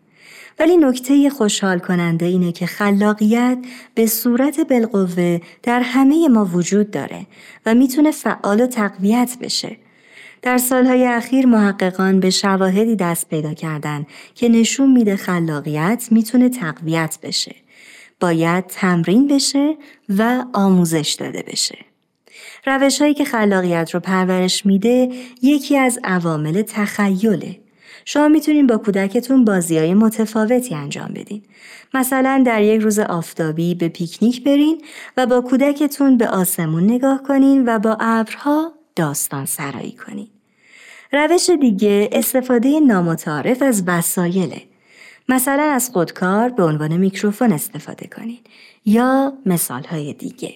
ولی 0.59 0.77
نکته 0.77 1.31
خوشحال 1.31 1.79
کننده 1.79 2.27
اینه 2.27 2.53
که 2.53 2.67
خلاقیت 2.67 3.59
به 3.95 4.07
صورت 4.07 4.61
بالقوه 4.61 5.41
در 5.63 5.81
همه 5.81 6.29
ما 6.29 6.45
وجود 6.45 6.91
داره 6.91 7.27
و 7.67 7.75
می‌تونه 7.75 8.11
فعال 8.11 8.61
و 8.61 8.67
تقویت 8.67 9.37
بشه. 9.41 9.77
در 10.47 10.59
سالهای 10.59 11.07
اخیر 11.07 11.47
محققان 11.47 12.21
به 12.21 12.31
شواهدی 12.31 12.97
دست 12.97 13.29
پیدا 13.29 13.55
کردن 13.55 14.07
که 14.35 14.49
نشون 14.49 14.93
میده 14.93 15.17
خلاقیت 15.17 16.09
می‌تونه 16.11 16.49
تقویت 16.49 17.19
بشه. 17.23 17.55
باید 18.21 18.67
تمرین 18.67 19.29
بشه 19.29 19.77
و 20.09 20.45
آموزش 20.53 21.17
داده 21.21 21.45
بشه. 21.49 21.79
روش 22.67 23.01
هایی 23.01 23.15
که 23.15 23.25
خلاقیت 23.25 23.91
رو 23.95 24.01
پرورش 24.01 24.67
میده 24.67 25.09
یکی 25.43 25.77
از 25.77 25.99
عوامل 26.05 26.63
تخیله. 26.63 27.61
شما 28.05 28.29
می‌تونین 28.29 28.67
با 28.67 28.77
کودکتون 28.77 29.45
بازی 29.45 29.79
های 29.79 29.95
متفاوتی 29.95 30.75
انجام 30.75 31.09
بدین. 31.15 31.43
مثلا 31.95 32.43
در 32.47 32.63
یک 32.63 32.81
روز 32.81 32.99
آفتابی 32.99 33.75
به 33.75 33.89
پیکنیک 33.89 34.45
برین 34.45 34.83
و 35.17 35.27
با 35.27 35.41
کودکتون 35.41 36.17
به 36.17 36.29
آسمون 36.29 36.85
نگاه 36.85 37.23
کنین 37.23 37.65
و 37.69 37.79
با 37.79 37.97
ابرها 38.01 38.73
داستان 38.97 39.45
سرایی 39.47 39.93
کنین. 39.93 40.29
روش 41.13 41.51
دیگه 41.51 42.09
استفاده 42.13 42.81
نامتعارف 42.81 43.63
از 43.63 43.83
وسایله. 43.87 44.63
مثلا 45.29 45.63
از 45.63 45.91
خودکار 45.91 46.49
به 46.49 46.65
عنوان 46.65 46.97
میکروفون 46.97 47.53
استفاده 47.53 48.07
کنین 48.07 48.39
یا 48.85 49.33
مثال 49.47 49.83
های 49.83 50.13
دیگه. 50.13 50.55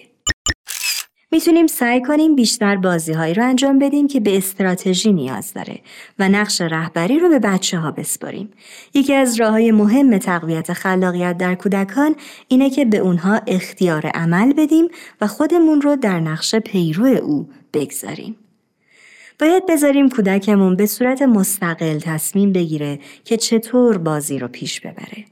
می‌تونیم 1.31 1.67
سعی 1.67 2.01
کنیم 2.01 2.35
بیشتر 2.35 2.75
بازی 2.75 3.13
هایی 3.13 3.33
رو 3.33 3.43
انجام 3.43 3.79
بدیم 3.79 4.07
که 4.07 4.19
به 4.19 4.37
استراتژی 4.37 5.13
نیاز 5.13 5.53
داره 5.53 5.79
و 6.19 6.29
نقش 6.29 6.61
رهبری 6.61 7.19
رو 7.19 7.29
به 7.29 7.39
بچه 7.39 7.77
ها 7.77 7.91
بسپاریم. 7.91 8.49
یکی 8.93 9.13
از 9.13 9.39
راه 9.39 9.51
های 9.51 9.71
مهم 9.71 10.17
تقویت 10.17 10.73
خلاقیت 10.73 11.37
در 11.37 11.55
کودکان 11.55 12.15
اینه 12.47 12.69
که 12.69 12.85
به 12.85 12.97
اونها 12.97 13.41
اختیار 13.47 14.07
عمل 14.07 14.53
بدیم 14.53 14.87
و 15.21 15.27
خودمون 15.27 15.81
رو 15.81 15.95
در 15.95 16.19
نقش 16.19 16.55
پیرو 16.55 17.05
او 17.05 17.49
بگذاریم. 17.73 18.35
باید 19.39 19.65
بذاریم 19.65 20.09
کودکمون 20.09 20.75
به 20.75 20.85
صورت 20.85 21.21
مستقل 21.21 21.99
تصمیم 21.99 22.51
بگیره 22.51 22.99
که 23.25 23.37
چطور 23.37 23.97
بازی 23.97 24.39
رو 24.39 24.47
پیش 24.47 24.81
ببره. 24.81 25.25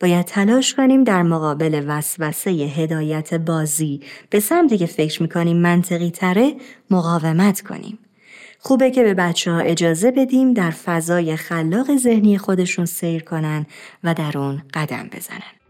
باید 0.00 0.26
تلاش 0.26 0.74
کنیم 0.74 1.04
در 1.04 1.22
مقابل 1.22 1.84
وسوسه 1.86 2.50
هدایت 2.50 3.34
بازی 3.34 4.00
به 4.30 4.40
سمتی 4.40 4.78
که 4.78 4.86
فکر 4.86 5.22
می‌کنیم 5.22 5.56
منطقی 5.56 6.10
تره 6.10 6.54
مقاومت 6.90 7.60
کنیم. 7.60 7.98
خوبه 8.58 8.90
که 8.90 9.02
به 9.02 9.14
بچه 9.14 9.52
ها 9.52 9.58
اجازه 9.58 10.10
بدیم 10.10 10.52
در 10.52 10.70
فضای 10.70 11.36
خلاق 11.36 11.96
ذهنی 11.96 12.38
خودشون 12.38 12.84
سیر 12.84 13.22
کنن 13.22 13.66
و 14.04 14.14
در 14.14 14.38
اون 14.38 14.62
قدم 14.74 15.08
بزنن. 15.12 15.63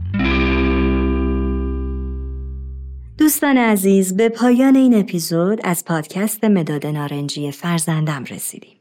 دوستان 3.19 3.57
عزیز 3.57 4.17
به 4.17 4.29
پایان 4.29 4.77
این 4.77 4.99
اپیزود 5.01 5.61
از 5.65 5.85
پادکست 5.85 6.45
مداد 6.45 6.87
نارنجی 6.87 7.51
فرزندم 7.51 8.25
رسیدیم. 8.25 8.77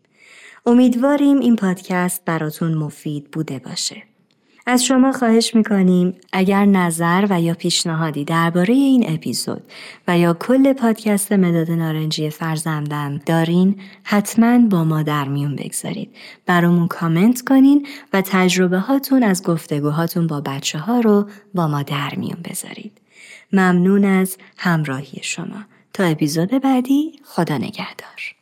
امیدواریم 0.65 1.39
این 1.39 1.55
پادکست 1.55 2.25
براتون 2.25 2.73
مفید 2.73 3.31
بوده 3.31 3.59
باشه. 3.59 4.03
از 4.65 4.85
شما 4.85 5.11
خواهش 5.11 5.55
می‌کنیم 5.55 6.15
اگر 6.31 6.65
نظر 6.65 7.27
و 7.29 7.41
یا 7.41 7.53
پیشنهادی 7.53 8.25
درباره 8.25 8.73
این 8.73 9.13
اپیزود 9.13 9.63
و 10.07 10.17
یا 10.17 10.33
کل 10.33 10.73
پادکست 10.73 11.31
مداد 11.31 11.71
نارنجی 11.71 12.29
فرزندم 12.29 13.17
دارین 13.25 13.75
حتما 14.03 14.59
با 14.59 14.83
ما 14.83 15.03
در 15.03 15.27
میون 15.27 15.55
بگذارید. 15.55 16.15
برامون 16.45 16.87
کامنت 16.87 17.41
کنین 17.41 17.87
و 18.13 18.21
تجربه 18.21 18.79
هاتون 18.79 19.23
از 19.23 19.43
گفتگوهاتون 19.43 20.27
با 20.27 20.41
بچه 20.41 20.79
ها 20.79 20.99
رو 20.99 21.29
با 21.53 21.67
ما 21.67 21.83
در 21.83 22.15
میون 22.15 22.39
بذارید. 22.49 23.02
ممنون 23.53 24.05
از 24.05 24.37
همراهی 24.57 25.19
شما. 25.23 25.63
تا 25.93 26.03
اپیزود 26.03 26.49
بعدی 26.49 27.19
خدا 27.23 27.57
نگهدار. 27.57 28.35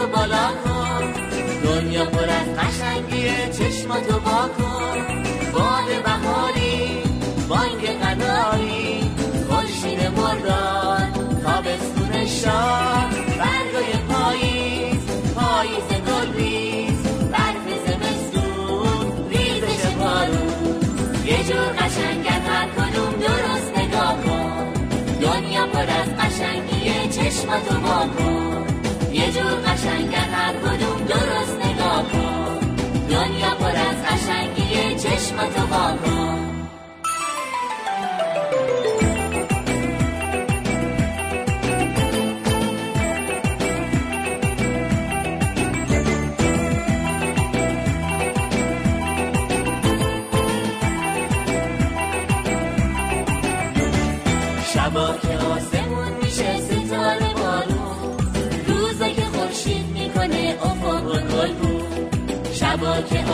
تو 0.00 0.06
بالا 0.06 0.48
کن. 0.64 1.12
دنیا 1.64 2.04
پر 2.04 2.30
از 2.40 2.48
قشنگیه 2.58 3.50
چشماتو 3.52 4.20
با 4.20 4.40
کن. 4.58 4.98
باد 5.52 5.88
بهاری 6.04 7.02
بانگ 7.48 7.82
قناری 8.02 9.10
خورشید 9.48 10.00
مرداد 10.16 11.12
تابستون 11.42 12.26
شاد 12.26 13.10
برگای 13.38 13.92
پاییز 14.08 15.02
پاییز 15.36 15.88
گلریز. 16.08 17.02
برف 17.32 17.66
زمستون 17.86 19.28
ریزش 19.30 19.86
بارون 19.86 20.80
یه 21.24 21.44
جور 21.44 21.72
قشنگت 21.78 22.48
هر 22.48 22.68
کدوم 22.68 23.12
درست 23.20 23.78
نگاه 23.78 24.16
کن. 24.24 24.72
دنیا 25.20 25.66
پر 25.66 25.80
از 25.80 26.08
قشنگیه 26.18 27.08
چشماتو 27.08 27.80
با 27.80 28.06
کن. 28.18 28.69
یه 29.20 29.32
جور 29.32 29.54
قشنگت 29.66 30.28
هر 30.32 30.52
کدوم 30.52 31.04
درست 31.08 31.56
نگاه 31.64 32.04
کن. 32.12 32.58
دنیا 33.10 33.50
پر 33.60 33.76
از 33.76 33.96
قشنگیه 34.04 34.96
چشمتو 34.96 35.66
با 35.66 35.96
کن. 36.04 36.49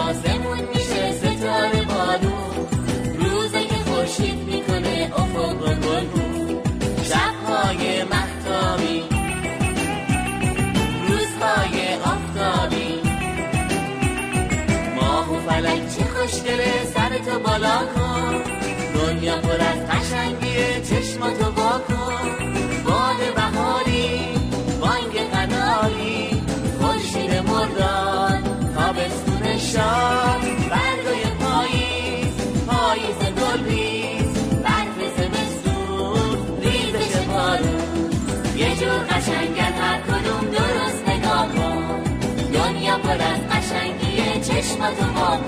آسمون 0.09 0.61
میشه 0.75 1.13
ستاره 1.13 1.83
بارون. 1.83 2.67
روزا 3.19 3.61
که 3.61 3.75
خورشید 3.87 4.39
می‌کنه 4.47 5.13
افق 5.17 5.63
و 5.63 5.75
گل 5.75 6.07
رو 6.15 6.61
شبهای 7.05 8.05
محتابی 8.05 9.03
روزهای 11.09 11.95
آفتابی. 11.95 12.95
ماه 14.97 15.33
و 15.33 15.41
فلک 15.51 15.83
چه 15.97 16.05
خوشگله 16.05 16.73
سرتو 16.95 17.39
بالا 17.39 17.79
کن. 17.95 18.43
دنیا 18.95 19.37
پر 19.37 19.61
از 19.61 19.81
قشنگیه 19.91 20.81
چشماتو 20.81 21.51
با 21.51 21.81
کن 21.89 21.96
پر 42.99 43.11
از 43.11 43.41
قشنگی 43.51 44.41
چشماتو 44.41 45.05
با 45.05 45.39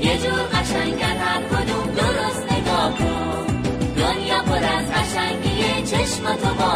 یه 0.00 0.18
جور 0.18 0.42
قشنگ 0.54 1.02
هر 1.02 1.42
کدوم 1.42 1.94
درست 1.94 2.52
نگاه 2.52 2.98
کن 2.98 3.46
دنیا 3.96 4.42
پر 4.42 4.64
از 4.64 4.86
قشنگی 4.90 5.82
چشماتو 5.82 6.54
با 6.54 6.72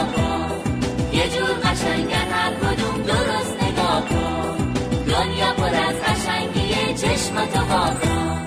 یه 1.12 1.28
جور 1.28 1.54
قشنگ 1.64 2.12
هر 2.12 2.52
کدوم 2.54 3.02
درست 3.02 3.62
نگاه 3.62 4.04
کن 4.08 4.72
دنیا 5.06 5.52
پر 5.52 5.74
از 5.74 5.96
قشنگی 6.06 6.94
چشماتو 6.94 7.64
با 7.64 8.45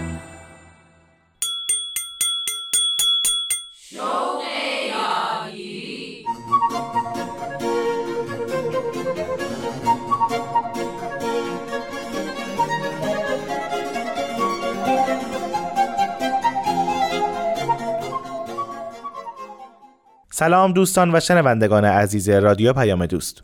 سلام 20.39 20.73
دوستان 20.73 21.15
و 21.15 21.19
شنوندگان 21.19 21.85
عزیز 21.85 22.29
رادیو 22.29 22.73
پیام 22.73 23.05
دوست 23.05 23.43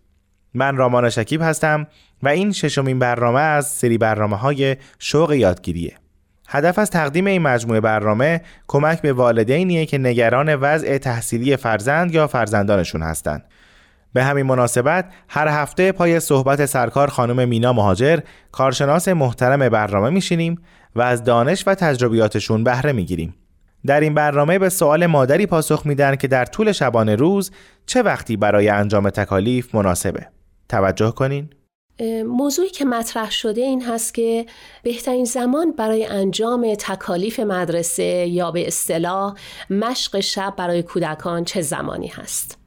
من 0.54 0.78
رامان 0.78 1.10
شکیب 1.10 1.42
هستم 1.42 1.88
و 2.24 2.28
این 2.28 2.52
ششمین 2.52 3.00
برنامه 3.00 3.40
از 3.40 3.68
سری 3.68 3.98
برنامه 3.98 4.36
های 4.36 4.78
شوق 5.00 5.32
یادگیریه 5.32 5.96
هدف 6.48 6.80
از 6.80 6.92
تقدیم 6.92 7.26
این 7.26 7.42
مجموعه 7.42 7.82
برنامه 7.82 8.42
کمک 8.68 9.02
به 9.02 9.14
والدینیه 9.14 9.86
که 9.86 9.98
نگران 9.98 10.56
وضع 10.56 10.98
تحصیلی 10.98 11.58
فرزند 11.58 12.14
یا 12.14 12.28
فرزندانشون 12.28 13.02
هستند. 13.02 13.46
به 14.14 14.24
همین 14.24 14.46
مناسبت 14.46 15.06
هر 15.30 15.48
هفته 15.48 15.92
پای 15.92 16.20
صحبت 16.20 16.66
سرکار 16.66 17.08
خانم 17.08 17.48
مینا 17.48 17.74
مهاجر 17.74 18.20
کارشناس 18.52 19.08
محترم 19.08 19.70
برنامه 19.70 20.10
میشینیم 20.10 20.62
و 20.96 21.02
از 21.02 21.24
دانش 21.24 21.64
و 21.68 21.76
تجربیاتشون 21.76 22.64
بهره 22.64 22.92
می‌گیریم. 22.92 23.34
در 23.86 24.00
این 24.00 24.14
برنامه 24.14 24.60
به 24.60 24.70
سوال 24.70 25.06
مادری 25.06 25.46
پاسخ 25.46 25.86
میدن 25.86 26.16
که 26.16 26.28
در 26.28 26.46
طول 26.46 26.72
شبانه 26.72 27.16
روز 27.16 27.52
چه 27.86 28.02
وقتی 28.02 28.38
برای 28.38 28.70
انجام 28.70 29.10
تکالیف 29.10 29.76
مناسبه. 29.76 30.28
توجه 30.70 31.12
کنین. 31.12 31.50
موضوعی 32.26 32.70
که 32.70 32.86
مطرح 32.86 33.32
شده 33.32 33.62
این 33.62 33.84
هست 33.84 34.14
که 34.14 34.46
بهترین 34.84 35.26
زمان 35.26 35.72
برای 35.72 36.06
انجام 36.06 36.76
تکالیف 36.76 37.40
مدرسه 37.40 38.04
یا 38.04 38.52
به 38.52 38.68
اصطلاح 38.68 39.34
مشق 39.70 40.20
شب 40.20 40.54
برای 40.58 40.84
کودکان 40.84 41.44
چه 41.44 41.62
زمانی 41.62 42.08
هست. 42.08 42.65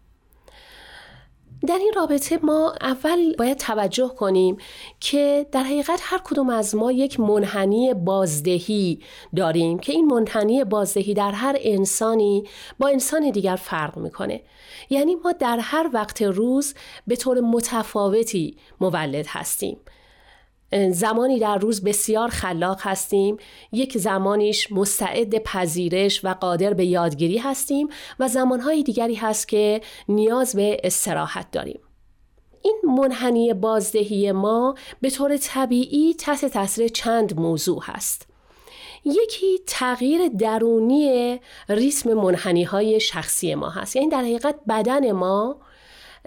در 1.67 1.79
این 1.79 1.93
رابطه 1.97 2.39
ما 2.43 2.75
اول 2.81 3.37
باید 3.37 3.57
توجه 3.57 4.09
کنیم 4.09 4.57
که 5.01 5.47
در 5.53 5.63
حقیقت 5.63 6.01
هر 6.03 6.19
کدوم 6.25 6.51
از 6.51 6.75
ما 6.75 6.93
یک 6.93 7.21
منحنی 7.21 7.95
بازدهی 7.95 9.01
داریم 9.37 9.79
که 9.79 9.93
این 9.93 10.07
منحنی 10.07 10.65
بازدهی 10.65 11.15
در 11.15 11.31
هر 11.31 11.57
انسانی 11.61 12.45
با 12.79 12.89
انسان 12.89 13.31
دیگر 13.31 13.57
فرق 13.57 13.99
می‌کنه. 13.99 14.41
یعنی 14.91 15.15
ما 15.15 15.33
در 15.33 15.59
هر 15.59 15.91
وقت 15.93 16.23
روز 16.23 16.75
به 17.07 17.17
طور 17.17 17.41
متفاوتی 17.41 18.57
مولد 18.81 19.27
هستیم. 19.29 19.77
زمانی 20.91 21.39
در 21.39 21.59
روز 21.59 21.85
بسیار 21.85 22.29
خلاق 22.29 22.79
هستیم. 22.83 23.37
یک 23.73 23.99
زمانیش 23.99 24.73
مستعد 24.73 25.39
پذیرش 25.39 26.25
و 26.25 26.35
قادر 26.35 26.75
به 26.75 26.85
یادگیری 26.85 27.39
هستیم 27.39 27.89
و 28.21 28.29
زمانهای 28.29 28.83
دیگری 28.83 29.15
هست 29.15 29.49
که 29.49 29.81
نیاز 30.09 30.57
به 30.57 30.81
استراحت 30.85 31.51
داریم. 31.51 31.81
این 32.63 32.81
منحنی 32.99 33.55
بازدهی 33.55 34.33
ما 34.33 34.75
به 35.01 35.11
طور 35.11 35.37
طبیعی 35.37 36.15
تحت 36.15 36.45
تاثیر 36.45 36.89
چند 36.89 37.41
موضوع 37.41 37.83
هست. 37.85 38.27
یکی 39.05 39.59
تغییر 39.67 40.29
درونی 40.29 41.41
ریتم 41.69 42.15
منحنی 42.15 42.65
های 42.65 43.01
شخصی 43.01 43.55
ما 43.55 43.71
هست. 43.71 43.97
یعنی 43.97 44.09
در 44.09 44.19
حقیقت 44.19 44.55
بدن 44.69 45.13
ما 45.13 45.57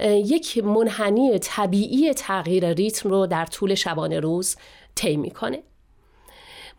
یک 0.05 0.57
منحنی 0.57 1.39
طبیعی 1.39 2.13
تغییر 2.13 2.73
ریتم 2.73 3.09
رو 3.09 3.27
در 3.27 3.45
طول 3.45 3.75
شبانه 3.75 4.19
روز 4.19 4.55
طی 4.95 5.17
می‌کنه. 5.17 5.63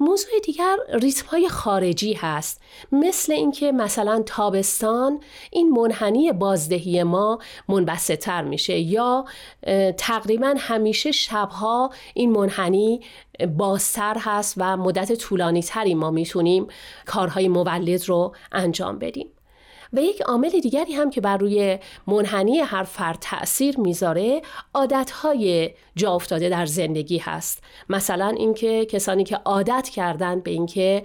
موضوع 0.01 0.31
دیگر 0.45 0.77
ریتم 0.93 1.27
های 1.27 1.49
خارجی 1.49 2.13
هست. 2.13 2.61
مثل 2.93 3.33
اینکه 3.33 3.73
مثلا 3.73 4.23
تابستان 4.27 5.21
این 5.51 5.71
منحنی 5.71 6.33
بازدهی 6.33 7.03
ما 7.03 7.39
منبسط 7.69 8.19
تر 8.19 8.43
میشه 8.43 8.79
یا 8.79 9.25
تقریبا 9.97 10.55
همیشه 10.59 11.13
شبها 11.13 11.91
این 12.15 12.33
منحنی 12.33 13.01
بازتر 13.57 14.17
هست 14.19 14.55
و 14.57 14.77
مدت 14.77 15.13
طولانی 15.13 15.63
تری 15.63 15.95
ما 15.95 16.11
می‌تونیم 16.11 16.67
کارهای 17.07 17.49
مولد 17.49 18.09
رو 18.09 18.35
انجام 18.53 18.99
بدیم. 18.99 19.27
و 19.93 20.01
یک 20.01 20.21
عامل 20.21 20.51
دیگری 20.51 20.93
هم 20.93 21.11
که 21.11 21.21
بر 21.21 21.37
روی 21.37 21.79
منحنی 22.07 22.59
هر 22.59 22.83
فرد 22.83 23.19
تاثیر 23.21 23.81
می‌ذاره 23.81 24.43
عادتهای 24.75 25.71
جا 25.97 26.13
افتاده 26.13 26.49
در 26.49 26.67
زندگی 26.67 27.19
هست. 27.19 27.63
مثلا 27.89 28.29
اینکه 28.29 28.85
کسانی 28.87 29.25
که 29.25 29.37
عادت 29.37 29.89
کردن 29.89 30.41
به 30.41 30.51
اینکه 30.51 31.03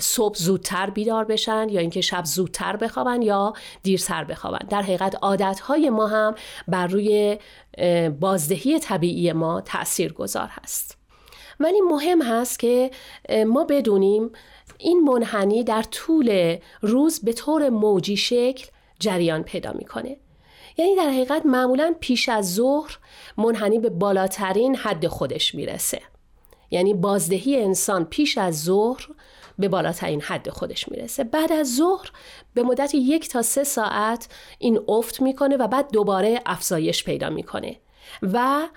صبح 0.00 0.36
زودتر 0.36 0.90
بیدار 0.90 1.24
بشن 1.24 1.68
یا 1.68 1.80
اینکه 1.80 2.00
شب 2.00 2.24
زودتر 2.24 2.76
بخوابن 2.76 3.22
یا 3.22 3.52
دیرتر 3.82 4.24
بخوابن. 4.24 4.68
در 4.70 4.82
حقیقت 4.82 5.16
عادتهای 5.22 5.90
ما 5.90 6.06
هم 6.06 6.34
بر 6.68 6.86
روی 6.86 7.38
بازدهی 8.20 8.78
طبیعی 8.78 9.32
ما 9.32 9.60
تأثیر 9.60 10.12
گذار 10.12 10.48
هست. 10.62 10.98
ولی 11.60 11.80
مهم 11.80 12.22
هست 12.22 12.58
که 12.58 12.90
ما 13.46 13.64
بدونیم 13.64 14.30
این 14.78 15.00
منحنی 15.00 15.64
در 15.64 15.82
طول 15.82 16.56
روز 16.82 17.20
به 17.20 17.32
طور 17.32 17.68
موجی 17.68 18.16
شکل 18.16 18.66
جریان 18.98 19.42
پیدا 19.42 19.72
می‌کنه. 19.72 20.16
یعنی 20.76 20.96
در 20.96 21.08
حقیقت 21.08 21.46
معمولا 21.46 21.94
پیش 22.00 22.28
از 22.28 22.54
ظهر 22.54 22.98
منحنی 23.36 23.78
به 23.78 23.90
بالاترین 23.90 24.76
حد 24.76 25.06
خودش 25.06 25.54
می‌رسه. 25.54 26.00
یعنی 26.70 26.94
بازدهی 26.94 27.62
انسان 27.62 28.04
پیش 28.04 28.38
از 28.38 28.62
ظهر 28.64 29.08
به 29.58 29.68
بالاترین 29.68 30.20
حد 30.20 30.50
خودش 30.50 30.88
می‌رسه. 30.88 31.24
بعد 31.24 31.52
از 31.52 31.76
ظهر 31.76 32.10
به 32.54 32.62
مدت 32.62 32.94
یک 32.94 33.28
تا 33.28 33.42
سه 33.42 33.64
ساعت 33.64 34.28
این 34.58 34.80
افت 34.88 35.20
می‌کنه 35.22 35.56
و 35.56 35.68
بعد 35.68 35.90
دوباره 35.90 36.40
افزایش 36.46 37.04
پیدا 37.04 37.30
می‌کنه 37.30 37.76
و 38.22 38.68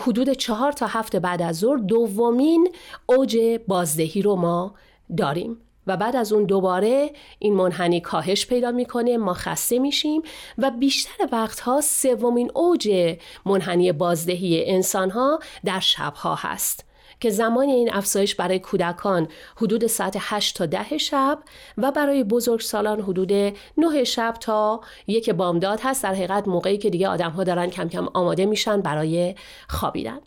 حدود 0.00 0.32
چهار 0.32 0.72
تا 0.72 0.86
هفته 0.86 1.20
بعد 1.20 1.42
از 1.42 1.58
ظهر 1.58 1.76
دومین 1.76 2.68
اوج 3.06 3.60
بازدهی 3.68 4.22
رو 4.22 4.36
ما 4.36 4.74
داریم. 5.16 5.56
و 5.86 5.96
بعد 5.96 6.16
از 6.16 6.32
اون 6.32 6.44
دوباره 6.44 7.10
این 7.38 7.54
منحنی 7.54 8.00
کاهش 8.00 8.46
پیدا 8.46 8.70
می‌کنه 8.70 9.16
ما 9.16 9.34
خسته 9.34 9.78
میشیم 9.78 10.22
و 10.58 10.70
بیشتر 10.70 11.28
وقتها 11.32 11.80
سومین 11.80 12.50
اوج 12.54 13.16
منحنی 13.46 13.92
بازدهی 13.92 14.70
انسان 14.70 15.10
ها 15.10 15.38
در 15.64 15.80
شبها 15.80 16.34
هست 16.34 16.84
که 17.20 17.30
زمان 17.30 17.68
این 17.68 17.92
افزایش 17.92 18.34
برای 18.34 18.58
کودکان 18.58 19.28
حدود 19.56 19.86
ساعت 19.86 20.16
8 20.18 20.56
تا 20.56 20.66
10 20.66 20.98
شب 20.98 21.38
و 21.78 21.92
برای 21.92 22.24
بزرگسالان 22.24 23.00
حدود 23.00 23.32
9 23.78 24.04
شب 24.04 24.34
تا 24.40 24.80
یک 25.06 25.30
بامداد 25.30 25.80
هست. 25.82 26.02
در 26.02 26.14
حقیقت 26.14 26.48
موقعی 26.48 26.78
که 26.78 26.90
دیگه 26.90 27.08
آدم 27.08 27.30
ها 27.30 27.44
دارن 27.44 27.66
کم 27.66 27.88
کم 27.88 28.08
آماده 28.14 28.46
میشن 28.46 28.80
برای 28.80 29.34
خوابیدن. 29.68 30.18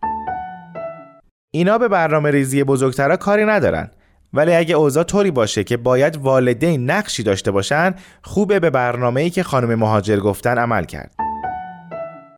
اینا 1.53 1.77
به 1.77 1.87
برنامه 1.87 2.31
ریزی 2.31 2.63
بزرگترها 2.63 3.17
کاری 3.17 3.45
ندارن. 3.45 3.91
ولی 4.33 4.53
اگه 4.53 4.75
اوضاع 4.75 5.03
طوری 5.03 5.31
باشه 5.31 5.63
که 5.63 5.77
باید 5.77 6.17
والدین 6.17 6.89
نقشی 6.91 7.23
داشته 7.23 7.51
باشن 7.51 7.95
خوبه 8.21 8.59
به 8.59 8.69
برنامه‌ای 8.69 9.29
که 9.29 9.43
خانم 9.43 9.75
مهاجر 9.75 10.19
گفتن 10.19 10.57
عمل 10.57 10.85
کرد. 10.85 11.15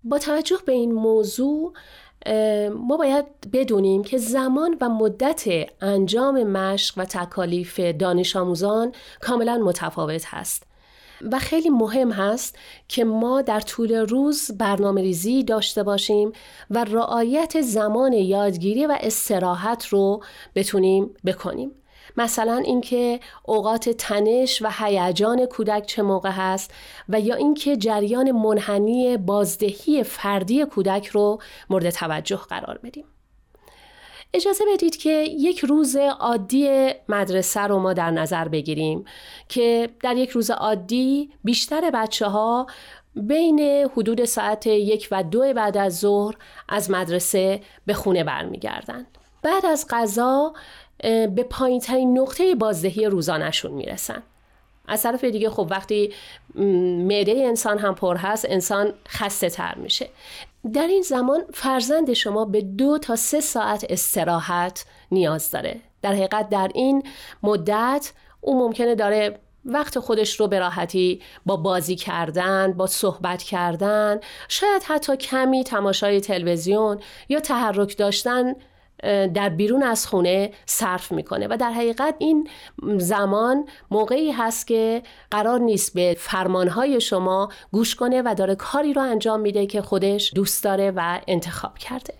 با 0.04 0.18
توجه 0.18 0.58
به 0.66 0.72
این 0.72 0.92
موضوع 0.92 1.74
ما 2.76 2.98
باید 2.98 3.26
بدونیم 3.54 4.04
که 4.04 4.18
زمان 4.18 4.78
و 4.82 4.90
مدت 4.90 5.44
انجام 5.82 6.44
مشق 6.44 6.94
و 6.98 7.06
تکالیف 7.06 7.80
دانش 7.80 8.36
آموزان 8.36 8.92
کاملا 9.22 9.58
متفاوت 9.58 10.24
هست. 10.26 10.64
و 11.32 11.40
خیلی 11.40 11.70
مهم 11.70 12.12
هست 12.12 12.56
که 12.88 13.06
ما 13.06 13.42
در 13.42 13.60
طول 13.60 13.96
روز 13.96 14.52
برنامه 14.58 15.02
ریزی 15.02 15.44
داشته 15.44 15.84
باشیم 15.84 16.32
و 16.70 16.84
رعایت 16.84 17.62
زمان 17.62 18.14
یادگیری 18.14 18.86
و 18.86 18.98
استراحت 19.02 19.86
رو 19.86 20.24
بتونیم 20.56 21.10
بکنیم. 21.26 21.72
مثلا 22.20 22.58
اینکه 22.58 23.20
اوقات 23.44 23.90
تنش 23.90 24.62
و 24.62 24.70
هیجان 24.78 25.46
کودک 25.46 25.86
چه 25.86 26.02
موقع 26.02 26.30
هست 26.32 26.74
و 27.10 27.20
یا 27.20 27.36
اینکه 27.36 27.78
جریان 27.78 28.32
منحنی 28.32 29.18
بازدهی 29.18 30.04
فردی 30.04 30.66
کودک 30.66 31.08
رو 31.08 31.40
مورد 31.70 31.90
توجه 31.90 32.38
قرار 32.38 32.80
بدیم 32.84 33.06
اجازه 34.34 34.64
بدید 34.74 34.98
که 34.98 35.10
یک 35.30 35.60
روز 35.60 35.96
عادی 35.96 36.92
مدرسه 37.10 37.62
رو 37.62 37.80
ما 37.80 37.94
در 37.94 38.12
نظر 38.12 38.48
بگیریم 38.48 39.06
که 39.50 39.90
در 40.04 40.18
یک 40.18 40.30
روز 40.30 40.52
عادی 40.52 41.32
بیشتر 41.44 41.92
بچه 41.94 42.26
ها 42.26 42.68
بین 43.16 43.60
حدود 43.98 44.26
ساعت 44.26 44.68
یک 44.68 45.08
و 45.12 45.24
دو 45.24 45.54
بعد 45.54 45.78
از 45.78 46.00
ظهر 46.00 46.36
از 46.70 46.92
مدرسه 46.92 47.62
به 47.86 47.94
خونه 47.94 48.24
برمیگردند. 48.24 49.18
بعد 49.42 49.66
از 49.66 49.86
غذا 49.90 50.54
به 51.04 51.46
پایین 51.50 51.80
ترین 51.80 52.20
نقطه 52.20 52.56
بازدهی 52.56 53.06
روزانشون 53.06 53.72
می‌رسن. 53.72 54.24
از 54.88 55.04
طرف 55.04 55.24
دیگه 55.24 55.50
خب 55.50 55.68
وقتی 55.72 56.14
معده 57.06 57.32
انسان 57.32 57.78
هم 57.78 57.96
پر 57.96 58.18
هست 58.18 58.46
انسان 58.50 58.94
خسته 59.08 59.50
تر 59.50 59.76
میشه. 59.76 60.10
در 60.74 60.88
این 60.88 61.02
زمان 61.02 61.42
فرزند 61.54 62.14
شما 62.14 62.46
به 62.46 62.62
دو 62.62 62.98
تا 62.98 63.16
سه 63.16 63.42
ساعت 63.42 63.86
استراحت 63.90 64.86
نیاز 65.12 65.52
داره. 65.52 65.80
در 66.02 66.14
حقیقت 66.14 66.50
در 66.50 66.72
این 66.76 67.04
مدت 67.44 68.12
او 68.42 68.60
ممکنه 68.60 68.96
داره 68.96 69.40
وقت 69.66 70.00
خودش 70.00 70.40
رو 70.40 70.48
به 70.48 70.60
راحتی 70.60 71.22
با 71.46 71.58
بازی 71.58 71.96
کردن 71.96 72.74
با 72.74 72.88
صحبت 72.88 73.44
کردن 73.44 74.20
شاید 74.48 74.84
حتی 74.84 75.18
کمی 75.18 75.64
تماشای 75.64 76.22
تلویزیون 76.22 77.00
یا 77.30 77.40
تحرک 77.40 77.98
داشتن 77.98 78.54
در 79.34 79.50
بیرون 79.50 79.84
از 79.84 80.08
خونه 80.08 80.52
صرف 80.66 81.12
می‌کنه 81.12 81.48
و 81.48 81.58
در 81.60 81.72
حقیقت 81.72 82.16
این 82.20 82.50
زمان 82.98 83.66
موقعی 83.92 84.32
هست 84.32 84.68
که 84.68 85.04
قرار 85.32 85.60
نیست 85.60 85.94
به 85.94 86.16
فرمانهای 86.20 87.02
شما 87.02 87.50
گوش 87.72 87.96
کنه 87.96 88.22
و 88.26 88.34
داره 88.38 88.56
کاری 88.56 88.94
رو 88.94 89.02
انجام 89.02 89.40
میده 89.40 89.66
که 89.66 89.82
خودش 89.82 90.32
دوست 90.36 90.64
داره 90.64 90.92
و 90.96 91.20
انتخاب 91.28 91.78
کرده. 91.78 92.14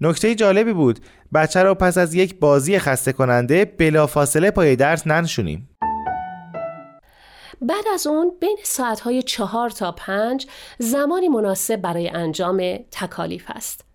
نکته 0.00 0.34
جالبی 0.34 0.72
بود. 0.72 1.00
بچه 1.34 1.62
رو 1.62 1.74
پس 1.74 1.98
از 1.98 2.14
یک 2.14 2.38
بازی 2.40 2.78
خسته 2.78 3.12
کننده 3.12 3.64
بلافاصله 3.64 4.50
پای 4.50 4.76
درس 4.76 5.06
ننشونیم. 5.06 5.68
بعد 7.62 7.84
از 7.94 8.06
اون 8.06 8.32
بین 8.40 8.58
ساعتهای 8.62 9.22
چهار 9.22 9.70
تا 9.70 9.92
پنج 9.92 10.46
زمانی 10.78 11.28
مناسب 11.28 11.76
برای 11.76 12.08
انجام 12.08 12.76
تکالیف 12.90 13.44
است. 13.48 13.85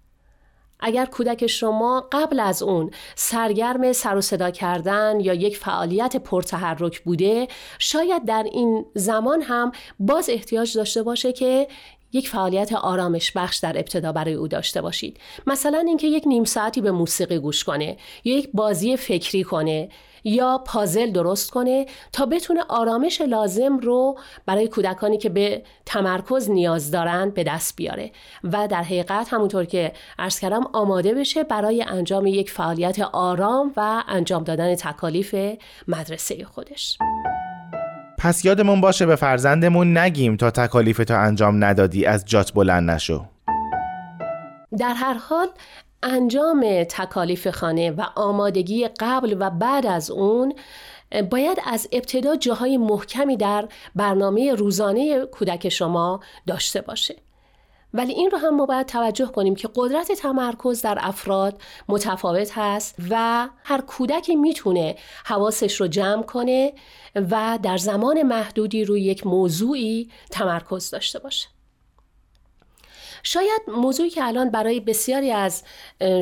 اگر 0.82 1.06
کودک 1.06 1.48
شما 1.48 2.08
قبل 2.12 2.40
از 2.40 2.64
اون 2.64 2.92
سرگرم 3.16 3.94
سر 3.94 4.16
و 4.16 4.22
صدا 4.22 4.52
کردن 4.52 5.20
یا 5.20 5.34
یک 5.34 5.58
فعالیت 5.58 6.16
پرتحرک 6.16 7.02
بوده 7.02 7.48
شاید 7.80 8.26
در 8.26 8.44
این 8.52 8.86
زمان 8.96 9.42
هم 9.42 9.72
باز 10.00 10.30
احتیاج 10.30 10.78
داشته 10.78 11.04
باشه 11.04 11.34
که 11.34 11.68
یک 12.14 12.30
فعالیت 12.30 12.74
آرامش 12.74 13.32
بخش 13.32 13.58
در 13.58 13.78
ابتدا 13.78 14.12
برای 14.12 14.34
او 14.34 14.48
داشته 14.48 14.82
باشید. 14.82 15.18
مثلا 15.48 15.84
اینکه 15.88 16.08
یک 16.08 16.24
نیم 16.28 16.44
ساعتی 16.44 16.82
به 16.82 16.92
موسیقی 16.92 17.40
گوش 17.40 17.64
کنه 17.64 17.98
یا 18.24 18.38
یک 18.38 18.50
بازی 18.54 18.98
فکری 18.98 19.44
کنه. 19.44 19.90
یا 20.24 20.58
پازل 20.66 21.12
درست 21.12 21.52
کنه 21.52 21.86
تا 22.14 22.26
بتونه 22.26 22.62
آرامش 22.70 23.22
لازم 23.22 23.78
رو 23.78 24.18
برای 24.46 24.68
کودکانی 24.68 25.18
که 25.18 25.30
به 25.30 25.64
تمرکز 25.86 26.50
نیاز 26.50 26.92
دارن 26.92 27.30
به 27.30 27.44
دست 27.44 27.76
بیاره. 27.76 28.12
و 28.44 28.68
در 28.68 28.84
حقیقت 28.84 29.34
همونطور 29.34 29.66
که 29.66 29.94
عرض 30.20 30.40
کردم 30.40 30.64
آماده 30.74 31.14
بشه 31.14 31.44
برای 31.44 31.84
انجام 31.88 32.28
یک 32.28 32.52
فعالیت 32.52 33.00
آرام 33.00 33.74
و 33.78 34.04
انجام 34.08 34.44
دادن 34.44 34.76
تکالیف 34.76 35.36
مدرسه 35.88 36.46
خودش. 36.46 36.98
پس 38.18 38.46
یادمون 38.46 38.82
باشه 38.82 39.06
به 39.06 39.16
فرزندمون 39.16 39.98
نگیم 39.98 40.36
تا 40.38 40.52
تکالیف 40.52 40.98
تا 40.98 41.18
انجام 41.18 41.64
ندادی 41.64 42.06
از 42.06 42.26
جات 42.26 42.54
بلند 42.54 42.92
نشو. 42.92 43.26
در 44.78 44.94
هر 44.94 45.14
حال 45.14 45.48
انجام 46.04 46.84
تکالیف 46.84 47.48
خانه 47.48 47.92
و 47.92 48.02
آمادگی 48.16 48.88
قبل 49.00 49.36
و 49.40 49.50
بعد 49.50 49.86
از 49.86 50.12
اون 50.12 50.54
باید 51.30 51.62
از 51.66 51.88
ابتدا 51.92 52.36
جاهای 52.36 52.78
محکمی 52.78 53.38
در 53.38 53.68
برنامه 53.96 54.56
روزانه 54.56 55.26
کودک 55.26 55.70
شما 55.70 56.20
داشته 56.48 56.82
باشه. 56.82 57.16
ولی 57.94 58.14
این 58.14 58.32
رو 58.32 58.38
هم 58.38 58.56
ما 58.56 58.66
باید 58.66 58.88
توجه 58.88 59.26
کنیم 59.26 59.56
که 59.56 59.70
قدرت 59.76 60.12
تمرکز 60.12 60.82
در 60.82 60.98
افراد 61.02 61.62
متفاوت 61.90 62.52
هست 62.56 62.96
و 63.10 63.48
هر 63.64 63.82
کودکی 63.82 64.36
می‌تونه 64.36 64.96
حواسش 65.26 65.82
رو 65.82 65.88
جمع 65.88 66.24
کنه 66.24 66.74
و 67.16 67.60
در 67.64 67.78
زمان 67.78 68.24
محدودی 68.24 68.86
روی 68.86 69.02
یک 69.02 69.28
موضوعی 69.28 70.10
تمرکز 70.32 70.90
داشته 70.90 71.20
باشه. 71.20 71.48
شاید 73.24 73.62
موضوعی 73.68 74.10
که 74.10 74.24
الان 74.24 74.50
برای 74.50 74.80
بسیاری 74.80 75.32
از 75.32 75.64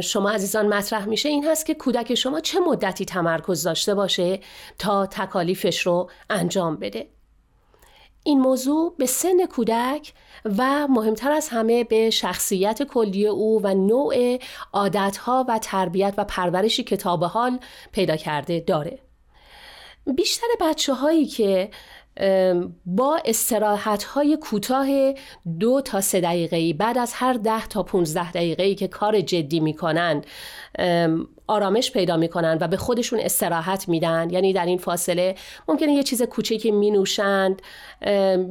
شما 0.04 0.30
عزیزان 0.30 0.68
مطرح 0.68 1.06
میشه 1.06 1.30
این 1.30 1.48
هست 1.48 1.66
که 1.66 1.74
کودک 1.74 2.16
شما 2.16 2.40
چه 2.40 2.60
مدتی 2.60 3.06
تمرکز 3.06 3.64
داشته 3.64 3.96
باشه 3.96 4.40
تا 4.80 5.06
تکالیفش 5.06 5.80
رو 5.80 6.10
انجام 6.30 6.76
بده. 6.76 7.10
این 8.24 8.40
موضوع 8.40 8.96
به 8.98 9.06
سن 9.06 9.46
کودک 9.46 10.14
و 10.58 10.88
مهمتر 10.88 11.32
از 11.32 11.50
همه 11.50 11.84
به 11.84 12.10
شخصیت 12.10 12.84
کلی 12.84 13.28
او 13.28 13.62
و 13.64 13.74
نوع 13.74 14.40
عادتها 14.74 15.46
و 15.50 15.60
تربیت 15.60 16.14
و 16.18 16.24
پرورشی 16.24 16.84
که 16.84 16.98
تا 16.98 17.18
به 17.18 17.28
حال 17.28 17.60
پیدا 17.92 18.16
کرده 18.16 18.60
داره. 18.60 19.00
بیشتر 20.16 20.48
بچه 20.62 20.94
هایی 20.94 21.26
که 21.26 21.70
با 22.86 23.20
استراحت 23.26 24.04
های 24.04 24.38
کوتاه 24.38 24.88
دو 25.60 25.82
تا 25.82 26.02
سه 26.02 26.22
دقیقه 26.22 26.74
بعد 26.74 26.98
از 26.98 27.14
هر 27.14 27.34
ده 27.34 27.68
تا 27.68 27.84
15 27.84 28.32
دقیقه 28.32 28.76
که 28.76 28.88
کار 28.88 29.22
جدی 29.22 29.60
می‌کنن 29.60 30.22
آرامش 31.48 31.92
پیدا 31.92 32.18
می‌کنن 32.18 32.58
و 32.62 32.68
به 32.68 32.78
خودشون 32.78 33.20
استراحت 33.20 33.90
میدن. 33.90 34.30
یعنی 34.30 34.54
در 34.54 34.66
این 34.66 34.78
فاصله 34.78 35.36
ممکنه 35.68 35.94
یه 35.94 36.04
چیز 36.04 36.22
کوچکی 36.22 36.72
می 36.72 36.92
نوشند 36.92 37.62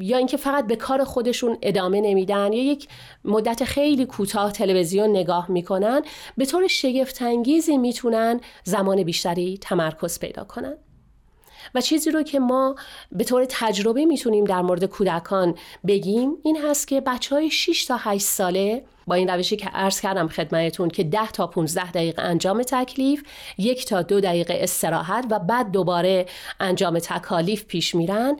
یا 0.00 0.16
اینکه 0.16 0.36
فقط 0.36 0.66
به 0.66 0.76
کار 0.76 1.04
خودشون 1.04 1.58
ادامه 1.62 2.00
نمیدن 2.00 2.52
یا 2.52 2.62
یک 2.64 2.88
مدت 3.24 3.64
خیلی 3.64 4.06
کوتاه 4.06 4.52
تلویزیون 4.52 5.10
نگاه 5.10 5.50
می‌کنن 5.50 6.02
به 6.36 6.46
طور 6.46 6.66
شگفتانگیزی 6.66 7.76
می‌تونن 7.78 8.40
زمان 8.64 9.02
بیشتری 9.02 9.58
تمرکز 9.62 10.18
پیدا 10.18 10.44
کنن. 10.44 10.76
و 11.74 11.80
چیزی 11.80 12.10
رو 12.10 12.22
که 12.22 12.40
ما 12.40 12.76
به 13.12 13.24
طور 13.24 13.46
تجربه 13.48 14.04
می‌تونیم 14.04 14.44
در 14.44 14.62
مورد 14.62 14.84
کودکان 14.84 15.54
بگیم 15.86 16.32
این 16.42 16.56
هست 16.56 16.88
که 16.88 17.00
بچه 17.00 17.34
های 17.34 17.50
6 17.50 17.84
تا 17.84 17.96
8 17.96 18.24
ساله 18.24 18.84
با 19.06 19.14
این 19.14 19.30
روشی 19.30 19.56
که 19.56 19.66
عرض 19.66 20.00
کردم 20.00 20.28
خدمتتون 20.28 20.88
که 20.88 21.04
10 21.04 21.30
تا 21.30 21.46
15 21.46 21.90
دقیقه 21.90 22.22
انجام 22.22 22.62
تکلیف 22.62 23.22
یک 23.58 23.86
تا 23.86 24.02
دو 24.02 24.20
دقیقه 24.20 24.58
استراحت 24.60 25.26
و 25.30 25.38
بعد 25.38 25.70
دوباره 25.70 26.26
انجام 26.60 26.98
تکالیف 26.98 27.64
پیش 27.64 27.94
میرن 27.94 28.36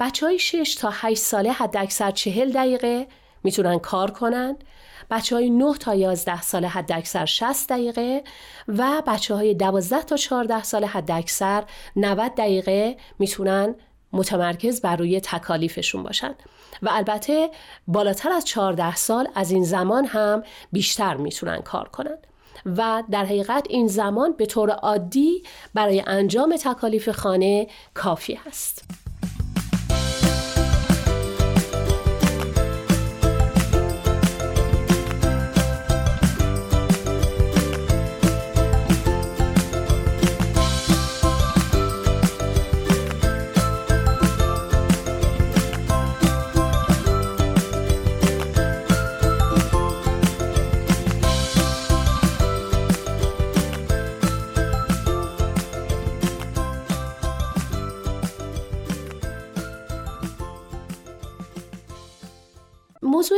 بچه 0.00 0.26
های 0.26 0.38
6 0.38 0.74
تا 0.74 0.90
8 0.92 1.22
ساله 1.22 1.52
حد 1.52 1.76
اکثر 1.76 2.10
40 2.10 2.52
دقیقه 2.52 3.06
می‌تونن 3.44 3.78
کار 3.78 4.10
کنند 4.10 4.64
بچه 5.10 5.36
های 5.36 5.50
9 5.50 5.74
تا 5.74 5.94
11 5.94 6.42
ساله 6.42 6.68
حد 6.68 6.92
اکثر 6.92 7.24
60 7.24 7.68
دقیقه 7.68 8.22
و 8.68 9.02
بچه 9.06 9.34
های 9.34 9.54
12 9.54 10.02
تا 10.02 10.16
14 10.16 10.62
ساله 10.62 10.86
حد 10.86 11.10
اکثر 11.10 11.64
90 11.96 12.34
دقیقه 12.34 12.96
می‌تونن 13.18 13.74
متمرکز 14.12 14.80
بر 14.80 14.96
روی 14.96 15.20
تکالیفشون 15.20 16.02
باشن 16.02 16.34
و 16.82 16.88
البته 16.92 17.50
بالاتر 17.88 18.32
از 18.32 18.44
14 18.44 18.96
سال 18.96 19.28
از 19.34 19.50
این 19.50 19.64
زمان 19.64 20.04
هم 20.04 20.42
بیشتر 20.72 21.16
می‌تونن 21.16 21.58
کار 21.58 21.88
کنن 21.88 22.18
و 22.66 23.02
در 23.10 23.24
حقیقت 23.24 23.66
این 23.70 23.86
زمان 23.86 24.32
به 24.32 24.46
طور 24.46 24.70
عادی 24.70 25.42
برای 25.74 26.02
انجام 26.06 26.56
تکالیف 26.56 27.08
خانه 27.08 27.66
کافی 27.94 28.40
است. 28.46 29.03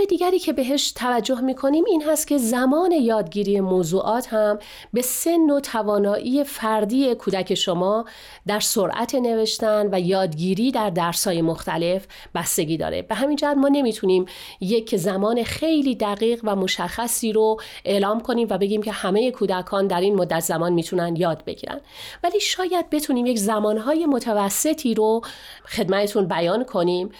دیگری 0.06 0.38
که 0.38 0.52
بهش 0.52 0.92
توجه 0.92 1.40
می‌کنیم 1.40 1.84
این 1.86 2.02
هست 2.02 2.26
که 2.26 2.38
زمان 2.38 2.92
یادگیری 2.92 3.60
موضوعات 3.60 4.32
هم 4.32 4.58
به 4.92 5.02
سن 5.02 5.50
و 5.50 5.60
توانایی 5.60 6.44
فردی 6.44 7.14
کودک 7.14 7.54
شما 7.54 8.04
در 8.46 8.60
سرعت 8.60 9.14
نوشتن 9.14 9.88
و 9.92 10.00
یادگیری 10.00 10.70
در 10.70 10.90
درسای 10.90 11.42
مختلف 11.42 12.06
بستگی 12.34 12.76
داره. 12.76 13.02
به 13.02 13.14
همین 13.14 13.36
جهت 13.36 13.56
ما 13.56 13.68
نمی‌تونیم 13.68 14.26
یک 14.60 14.96
زمان 14.96 15.42
خیلی 15.42 15.94
دقیق 15.94 16.40
و 16.44 16.56
مشخصی 16.56 17.32
رو 17.32 17.60
اعلام 17.84 18.20
کنیم 18.20 18.46
و 18.50 18.58
بگیم 18.58 18.82
که 18.82 18.92
همه 18.92 19.30
کودکان 19.30 19.86
در 19.86 20.00
این 20.00 20.14
مدت 20.14 20.40
زمان 20.40 20.72
می‌تونن 20.72 21.16
یاد 21.16 21.44
بگیرن. 21.44 21.80
ولی 22.24 22.40
شاید 22.40 22.90
بتونیم 22.90 23.26
یک 23.26 23.38
زمانهای 23.38 24.06
متوسطی 24.06 24.94
رو 24.94 25.20
خدمتتون 25.64 26.28
بیان 26.28 26.64
کنیم. 26.64 27.10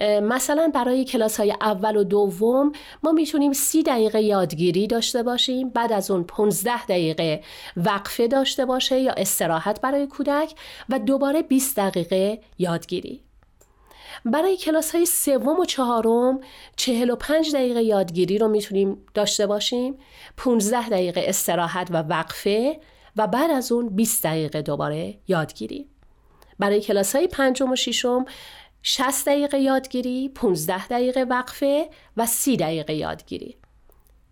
مثلا 0.00 0.70
برای 0.74 1.04
کلاس 1.04 1.40
های 1.40 1.54
اول 1.60 1.96
و 1.96 2.04
دوم 2.04 2.72
ما 3.02 3.12
می‌تونیم 3.12 3.52
سی 3.52 3.82
دقیقه 3.82 4.22
یادگیری 4.22 4.86
داشته 4.86 5.22
باشیم 5.22 5.68
بعد 5.68 5.92
از 5.92 6.10
اون 6.10 6.24
15 6.24 6.84
دقیقه 6.84 7.42
وقفه 7.76 8.28
داشته 8.28 8.64
باشه 8.64 9.00
یا 9.00 9.12
استراحت 9.12 9.80
برای 9.80 10.06
کودک 10.06 10.54
و 10.88 10.98
دوباره 10.98 11.42
20 11.42 11.76
دقیقه 11.76 12.40
یادگیری. 12.58 13.20
برای 14.24 14.56
کلاس 14.56 14.94
های 14.94 15.06
سوم 15.06 15.60
و 15.60 15.64
چهارم 15.64 16.40
45 16.76 17.54
دقیقه 17.54 17.82
یادگیری 17.82 18.38
رو 18.38 18.48
می‌تونیم 18.48 19.06
داشته 19.14 19.46
باشیم 19.46 19.98
15 20.36 20.88
دقیقه 20.88 21.24
استراحت 21.24 21.88
و 21.90 21.96
وقفه 21.96 22.80
و 23.16 23.26
بعد 23.26 23.50
از 23.50 23.72
اون 23.72 23.88
20 23.88 24.24
دقیقه 24.24 24.62
دوباره 24.62 25.14
یادگیری. 25.28 25.88
برای 26.58 26.80
کلاس 26.80 27.16
های 27.16 27.26
پنجم 27.26 27.72
و 27.72 27.76
ششم 27.76 28.24
60 28.86 29.26
دقیقه 29.26 29.58
یادگیری، 29.58 30.28
15 30.28 30.86
دقیقه 30.86 31.20
وقفه 31.22 31.88
و 32.16 32.26
30 32.26 32.56
دقیقه 32.56 32.94
یادگیری. 32.94 33.56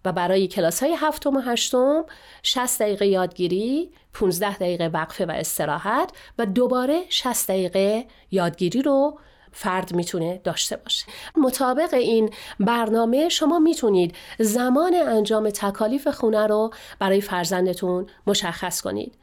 و 0.05 0.13
برای 0.13 0.49
کلاس 0.49 0.83
های 0.83 0.97
هفتم 0.99 1.37
و 1.37 1.41
هشتم 1.41 2.05
60 2.43 2.83
دقیقه 2.83 3.07
یادگیری، 3.07 3.91
15 4.13 4.57
دقیقه 4.57 4.89
وقفه 4.89 5.27
و 5.27 5.31
استراحت 5.31 6.11
و 6.39 6.47
دوباره 6.47 7.03
60 7.09 7.49
دقیقه 7.49 8.07
یادگیری 8.31 8.83
رو 8.83 9.19
فرد 9.53 9.95
می‌تونه 9.95 10.41
داشته 10.45 10.77
باشه 10.77 11.07
مطابق 11.37 11.95
این 11.95 12.31
برنامه 12.61 13.29
شما 13.29 13.59
می‌تونید 13.59 14.17
زمان 14.39 14.95
انجام 14.95 15.51
تکالیف 15.51 16.09
خونه 16.09 16.47
رو 16.47 16.71
برای 16.99 17.21
فرزندتون 17.21 18.07
مشخص 18.27 18.81
کنید 18.81 19.22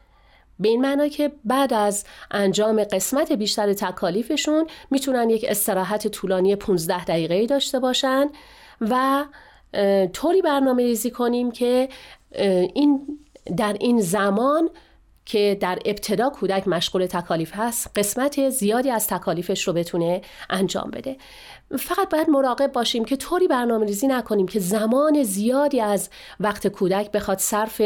به 0.59 0.69
این 0.69 0.81
معنا 0.81 1.07
که 1.07 1.31
بعد 1.45 1.73
از 1.73 2.05
انجام 2.31 2.83
قسمت 2.83 3.31
بیشتر 3.31 3.73
تکالیفشون 3.73 4.67
می‌تونن 4.91 5.29
یک 5.29 5.45
استراحت 5.49 6.07
طولانی 6.07 6.55
15 6.55 7.05
دقیقه 7.05 7.45
داشته 7.45 7.79
باشن 7.79 8.29
و 8.81 9.25
طوری 10.13 10.41
برنامه 10.41 10.83
ریزی 10.83 11.11
کنیم 11.11 11.51
که 11.51 11.89
این 12.73 13.19
در 13.57 13.73
این 13.79 14.01
زمان 14.01 14.69
که 15.25 15.57
در 15.61 15.79
ابتدا 15.85 16.29
کودک 16.29 16.67
مشغول 16.67 17.05
تکالیف 17.05 17.51
هست 17.53 17.91
قسمت 17.95 18.49
زیادی 18.49 18.91
از 18.91 19.07
تکالیفش 19.07 19.67
رو 19.67 19.73
بتونه 19.73 20.21
انجام 20.49 20.91
بده. 20.91 21.17
فقط 21.79 22.09
باید 22.09 22.29
مراقب 22.29 22.71
باشیم 22.71 23.05
که 23.05 23.15
طوری 23.15 23.47
برنامه 23.47 23.85
ریزی 23.85 24.07
نکنیم 24.07 24.47
که 24.47 24.59
زمان 24.59 25.23
زیادی 25.23 25.81
از 25.81 26.09
وقت 26.39 26.67
کودک 26.67 27.11
بخواد 27.11 27.37
صرف 27.37 27.81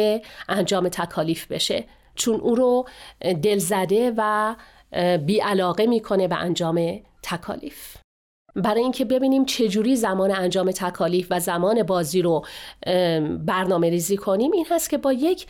انجام 0.49 0.89
تکالیف 0.89 1.51
بشه. 1.51 1.85
چون 2.15 2.39
او 2.39 2.55
رو 2.55 2.85
دلزده 3.43 4.13
و 4.17 4.55
بیعلاقه 5.17 5.85
می‌کنه 5.85 6.27
به 6.27 6.35
انجام 6.35 6.99
تکالیف. 7.23 7.97
برای 8.55 8.81
اینکه 8.81 9.05
ببینیم 9.05 9.45
چجوری 9.45 9.95
زمان 9.95 10.31
انجام 10.31 10.71
تکالیف 10.71 11.27
و 11.29 11.39
زمان 11.39 11.83
بازی 11.83 12.21
رو 12.21 12.45
برنامه 13.45 13.89
ریزی 13.89 14.17
کنیم 14.17 14.51
این 14.51 14.65
هست 14.69 14.89
که 14.89 14.97
با 14.97 15.13
یک 15.13 15.47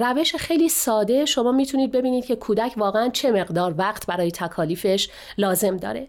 روش 0.00 0.36
خیلی 0.36 0.68
ساده 0.68 1.24
شما 1.24 1.52
می‌تونید 1.52 1.92
ببینید 1.92 2.24
که 2.24 2.36
کودک 2.36 2.72
واقعا 2.76 3.08
چه 3.08 3.32
مقدار 3.32 3.74
وقت 3.78 4.06
برای 4.06 4.30
تکالیفش 4.30 5.08
لازم 5.38 5.76
داره. 5.76 6.08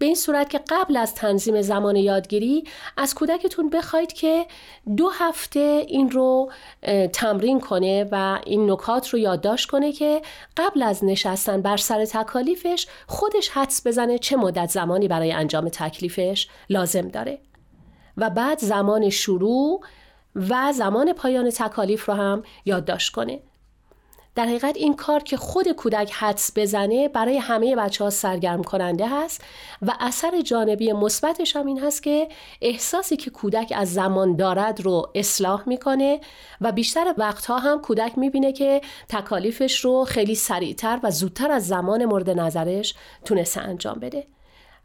به 0.00 0.06
این 0.06 0.14
صورت 0.14 0.50
که 0.50 0.60
قبل 0.68 0.96
از 0.96 1.14
تنظیم 1.14 1.62
زمان 1.62 1.96
یادگیری 1.96 2.64
از 2.96 3.14
کودکتون 3.14 3.70
بخواید 3.70 4.12
که 4.12 4.46
دو 4.96 5.08
هفته 5.08 5.84
این 5.88 6.10
رو 6.10 6.52
تمرین 7.12 7.60
کنه 7.60 8.08
و 8.12 8.38
این 8.46 8.70
نکات 8.70 9.08
رو 9.08 9.18
یادداشت 9.18 9.70
کنه 9.70 9.92
که 9.92 10.22
قبل 10.56 10.82
از 10.82 11.04
نشستن 11.04 11.62
بر 11.62 11.76
سر 11.76 12.04
تکالیفش 12.04 12.86
خودش 13.06 13.48
حدس 13.48 13.86
بزنه 13.86 14.18
چه 14.18 14.36
مدت 14.36 14.70
زمانی 14.70 15.08
برای 15.08 15.32
انجام 15.32 15.68
تکلیفش 15.68 16.48
لازم 16.70 17.08
داره. 17.08 17.38
و 18.16 18.30
بعد 18.30 18.58
زمان 18.58 19.10
شروع 19.10 19.80
و 20.50 20.72
زمان 20.72 21.12
پایان 21.12 21.50
تکالیف 21.50 22.04
رو 22.04 22.14
هم 22.14 22.42
یادداشت 22.64 23.12
کنه. 23.12 23.40
در 24.34 24.44
حقیقت 24.44 24.76
این 24.76 24.96
کار 24.96 25.22
که 25.22 25.36
خود 25.36 25.68
کودک 25.68 26.12
حدس 26.12 26.50
بزنه 26.56 27.08
برای 27.08 27.38
همه 27.38 27.76
بچه 27.76 28.04
ها 28.04 28.10
سرگرم 28.10 28.62
کننده 28.62 29.08
هست 29.08 29.44
و 29.82 29.92
اثر 30.00 30.40
جانبی 30.40 30.92
مثبتش 30.92 31.56
هم 31.56 31.66
این 31.66 31.78
هست 31.78 32.02
که 32.02 32.28
احساسی 32.62 33.16
که 33.16 33.30
کودک 33.30 33.72
از 33.76 33.92
زمان 33.92 34.36
دارد 34.36 34.80
رو 34.80 35.10
اصلاح 35.14 35.68
می‌کنه 35.68 36.20
و 36.60 36.72
بیشتر 36.72 37.14
وقتها 37.18 37.58
هم 37.58 37.80
کودک 37.80 38.18
می‌بینه 38.18 38.52
که 38.52 38.80
تکالیفش 39.08 39.84
رو 39.84 40.04
خیلی 40.04 40.34
سریعتر 40.34 41.00
و 41.02 41.10
زودتر 41.10 41.50
از 41.50 41.66
زمان 41.66 42.04
مورد 42.04 42.30
نظرش 42.30 42.94
تونسته 43.24 43.60
انجام 43.60 43.98
بده. 43.98 44.26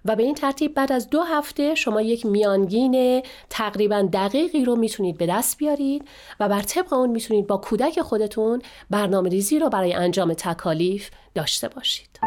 و 0.06 0.16
به 0.16 0.24
این 0.24 0.36
ترتیب 0.36 0.74
بعد 0.74 0.92
از 0.92 1.10
دو 1.10 1.22
هفته 1.22 1.76
شما 1.76 2.02
یک 2.02 2.26
میانگین 2.26 3.24
تقریبا 3.50 4.10
دقیقی 4.14 4.66
رو 4.66 4.76
می‌تونید 4.76 5.18
به 5.18 5.26
دست 5.26 5.58
بیارید 5.58 6.08
و 6.40 6.50
بر 6.50 6.62
طبق 6.62 6.94
اون 6.94 7.10
می‌تونید 7.10 7.48
با 7.48 7.58
کودک 7.58 8.02
خودتون 8.02 8.62
برنامه 8.90 9.30
ریزی 9.30 9.60
رو 9.60 9.70
برای 9.70 9.94
انجام 9.94 10.34
تکالیف 10.34 11.10
داشته 11.36 11.68
باشید. 11.68 12.20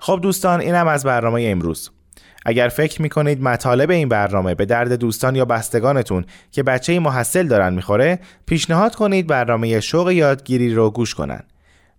خب 0.00 0.18
دوستان 0.22 0.60
اینم 0.60 0.88
از 0.88 1.04
برنامه 1.04 1.42
امروز. 1.42 1.90
اگر 2.46 2.68
فکر 2.68 3.02
می‌کنید 3.02 3.42
مطالب 3.42 3.90
این 3.90 4.08
برنامه 4.08 4.54
به 4.54 4.64
درد 4.64 4.92
دوستان 4.92 5.36
یا 5.36 5.44
بستگانتون 5.44 6.24
که 6.52 6.62
بچه 6.62 6.98
محصل 6.98 7.48
دارن 7.48 7.74
می‌خوره 7.74 8.18
پیشنهاد 8.46 8.94
کنید 8.94 9.26
برنامه 9.26 9.80
شوق 9.80 10.10
یادگیری 10.10 10.74
رو 10.74 10.90
گوش 10.90 11.14
کنن. 11.14 11.42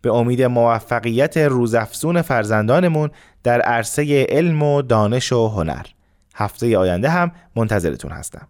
به 0.03 0.13
امید 0.13 0.41
موفقیت 0.41 1.37
روزافزون 1.37 2.21
فرزندانمون 2.21 3.09
در 3.43 3.61
عرصه 3.61 4.25
علم 4.29 4.63
و 4.63 4.81
دانش 4.81 5.31
و 5.31 5.47
هنر. 5.47 5.85
هفته 6.35 6.77
آینده 6.77 7.09
هم 7.09 7.31
منتظرتون 7.55 8.11
هستم. 8.11 8.47